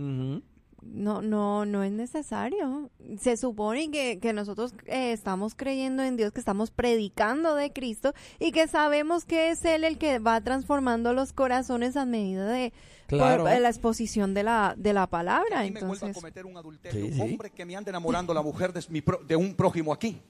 No, 0.84 1.22
no, 1.22 1.66
no 1.66 1.84
es 1.84 1.92
necesario. 1.92 2.90
Se 3.20 3.36
supone 3.38 3.92
que, 3.92 4.20
que 4.20 4.32
nosotros 4.34 4.74
eh, 4.86 5.12
estamos 5.12 5.54
creyendo 5.56 6.04
en 6.04 6.16
Dios, 6.18 6.32
que 6.32 6.40
estamos 6.40 6.72
predicando 6.72 7.56
de 7.56 7.74
Cristo 7.74 8.13
y 8.40 8.52
que 8.52 8.68
sabemos 8.68 9.26
que 9.26 9.50
es 9.50 9.66
Él 9.66 9.84
el 9.84 9.98
que 9.98 10.20
va 10.20 10.40
transformando 10.42 11.13
los 11.13 11.34
corazones 11.34 11.98
a 11.98 12.06
medida 12.06 12.48
de 12.48 12.74
Claro. 13.08 13.44
por- 13.46 13.60
la 13.60 13.70
exposición 13.70 14.34
de 14.34 14.44
la, 14.44 14.76
de 14.78 14.92
la 14.94 15.08
palabra. 15.08 15.66
Y 15.66 15.72
me 15.72 15.80
vuelva 15.80 15.94
a 15.94 15.94
Entonces, 16.10 16.16
cometer 16.16 16.46
un 16.46 16.58
adulterio. 16.58 17.06
Sí, 17.08 17.13
sí. 17.13 17.22
Hombre 17.22 17.50
que 17.52 17.66
me 17.66 17.76
ande 17.76 17.90
enamorando 17.90 18.34
la 18.34 18.42
mujer 18.42 18.74
de, 18.74 18.84
mi 18.90 19.02
pro- 19.02 19.22
de 19.26 19.36
un 19.36 19.56
prójimo 19.56 19.94
aquí, 19.94 20.22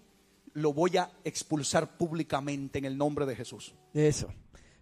lo 0.53 0.73
voy 0.73 0.95
a 0.97 1.09
expulsar 1.23 1.97
públicamente 1.97 2.77
en 2.79 2.85
el 2.85 2.97
nombre 2.97 3.25
de 3.25 3.35
Jesús. 3.35 3.73
Eso. 3.93 4.27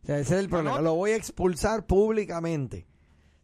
O 0.03 0.05
sea, 0.05 0.19
ese 0.19 0.35
es 0.35 0.39
el 0.41 0.49
problema. 0.49 0.79
Lo 0.81 0.93
voy 0.95 1.11
a 1.11 1.15
expulsar 1.15 1.85
públicamente. 1.85 2.85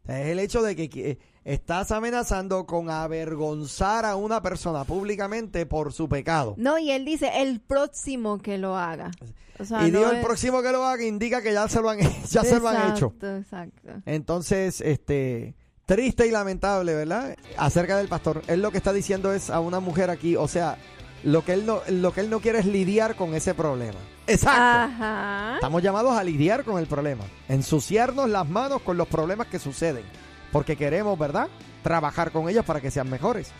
O 0.03 0.05
sea, 0.07 0.21
es 0.21 0.27
el 0.29 0.39
hecho 0.39 0.61
de 0.63 0.75
que, 0.75 0.89
que 0.89 1.19
estás 1.43 1.91
amenazando 1.91 2.65
con 2.65 2.89
avergonzar 2.89 4.05
a 4.05 4.15
una 4.15 4.41
persona 4.41 4.83
públicamente 4.83 5.65
por 5.65 5.93
su 5.93 6.07
pecado. 6.09 6.55
no, 6.57 6.77
y 6.79 6.91
él 6.91 7.05
dice 7.05 7.29
el 7.41 7.59
próximo 7.61 8.39
que 8.39 8.57
lo 8.57 8.75
haga. 8.77 9.11
O 9.59 9.65
sea, 9.65 9.87
y 9.87 9.91
no 9.91 9.99
digo, 9.99 10.11
el 10.11 10.17
es- 10.17 10.25
próximo 10.25 10.61
que 10.63 10.71
lo 10.71 10.83
haga 10.85 11.03
indica 11.05 11.41
que 11.41 11.53
ya 11.53 11.67
se 11.67 11.81
lo 11.81 11.89
han, 11.89 11.99
ya 12.29 12.43
se 12.43 12.59
lo 12.59 12.67
han 12.67 12.93
hecho. 12.93 13.13
Exacto, 13.15 13.37
exacto. 13.37 14.01
Entonces, 14.05 14.81
este, 14.81 15.55
triste 15.85 16.25
y 16.25 16.31
lamentable, 16.31 16.95
¿verdad? 16.95 17.35
Acerca 17.57 17.97
del 17.97 18.07
pastor. 18.07 18.41
Él 18.47 18.61
lo 18.61 18.71
que 18.71 18.77
está 18.77 18.91
diciendo 18.93 19.31
es 19.33 19.49
a 19.51 19.59
una 19.59 19.79
mujer 19.79 20.09
aquí, 20.09 20.35
o 20.35 20.47
sea, 20.47 20.77
lo 21.23 21.43
que 21.43 21.53
él 21.53 21.65
no, 21.65 21.81
lo 21.89 22.13
que 22.13 22.21
él 22.21 22.29
no 22.29 22.39
quiere 22.39 22.59
es 22.59 22.65
lidiar 22.65 23.15
con 23.15 23.33
ese 23.33 23.53
problema. 23.53 23.99
Exacto. 24.27 24.61
Ajá. 24.61 25.55
Estamos 25.55 25.81
llamados 25.81 26.17
a 26.17 26.23
lidiar 26.23 26.63
con 26.63 26.79
el 26.79 26.87
problema, 26.87 27.23
ensuciarnos 27.49 28.29
las 28.29 28.47
manos 28.47 28.81
con 28.81 28.97
los 28.97 29.07
problemas 29.07 29.47
que 29.47 29.59
suceden, 29.59 30.03
porque 30.51 30.75
queremos, 30.75 31.17
¿verdad? 31.17 31.47
Trabajar 31.83 32.31
con 32.31 32.49
ellos 32.49 32.65
para 32.65 32.81
que 32.81 32.91
sean 32.91 33.09
mejores. 33.09 33.51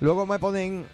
Luego 0.00 0.26
me 0.26 0.38
ponen, 0.38 0.86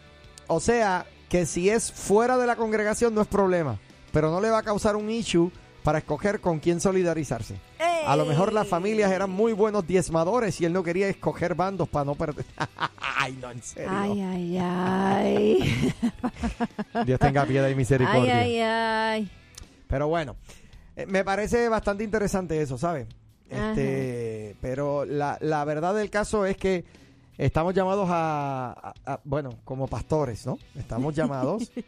o 0.47 0.61
sea, 0.61 1.07
que 1.29 1.47
si 1.47 1.71
es 1.71 1.91
fuera 1.91 2.37
de 2.37 2.47
la 2.47 2.57
congregación 2.57 3.15
no 3.15 3.23
es 3.23 3.29
problema, 3.29 3.79
pero 4.13 4.31
no 4.31 4.41
le 4.41 4.51
va 4.51 4.59
a 4.59 4.63
causar 4.63 4.97
un 4.97 5.11
issue 5.11 5.51
para 5.83 5.99
escoger 5.99 6.41
con 6.41 6.61
quién 6.61 6.81
solidarizarse. 6.81 7.57
A 8.07 8.17
lo 8.17 8.27
mejor 8.27 8.53
las 8.53 8.67
familias 8.67 9.13
eran 9.13 9.31
muy 9.31 9.53
buenos 9.53 9.87
diezmadores 9.87 10.61
y 10.61 10.65
él 10.65 10.73
no 10.73 10.83
quería 10.83 11.09
escoger 11.09 11.55
bandos 11.55 11.89
para 11.89 12.05
no 12.05 12.15
perder. 12.15 12.45
Ay, 13.17 13.39
no, 13.41 13.51
en 13.51 13.63
serio. 13.63 13.91
Ay, 13.93 14.21
ay, 14.21 14.59
ay. 14.59 15.95
Dios 17.07 17.21
tenga 17.21 17.45
piedad 17.45 17.67
y 17.67 17.71
ay, 17.71 17.75
misericordia. 17.77 18.39
ay, 18.39 18.61
ay. 18.61 19.31
Pero 19.87 20.09
bueno, 20.09 20.37
eh, 20.97 21.07
me 21.07 21.23
parece 21.25 21.69
bastante 21.69 22.03
interesante 22.03 22.61
eso, 22.61 22.77
¿sabes? 22.79 23.07
Este, 23.49 24.57
pero 24.61 25.05
la, 25.05 25.37
la 25.41 25.65
verdad 25.65 25.95
del 25.95 26.09
caso 26.11 26.47
es 26.47 26.57
que 26.57 26.85
estamos 27.39 27.75
llamados 27.75 28.09
a, 28.11 28.95
a- 29.05 29.13
a- 29.15 29.21
bueno, 29.25 29.51
como 29.65 29.87
pastores, 29.89 30.47
¿no? 30.47 30.59
Estamos 30.75 31.15
llamados 31.15 31.71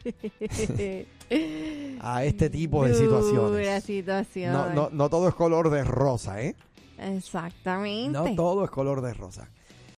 a 2.01 2.25
este 2.25 2.51
tipo 2.51 2.85
de 2.85 2.95
situaciones. 2.95 3.85
situación. 3.85 4.53
No, 4.53 4.71
no, 4.71 4.89
no 4.93 5.09
todo 5.09 5.29
es 5.29 5.35
color 5.35 5.71
de 5.71 5.85
rosa, 5.85 6.43
¿eh? 6.43 6.55
Exactamente. 6.99 8.11
No 8.19 8.35
todo 8.35 8.65
es 8.65 8.71
color 8.71 9.01
de 9.03 9.15
rosa. 9.15 9.49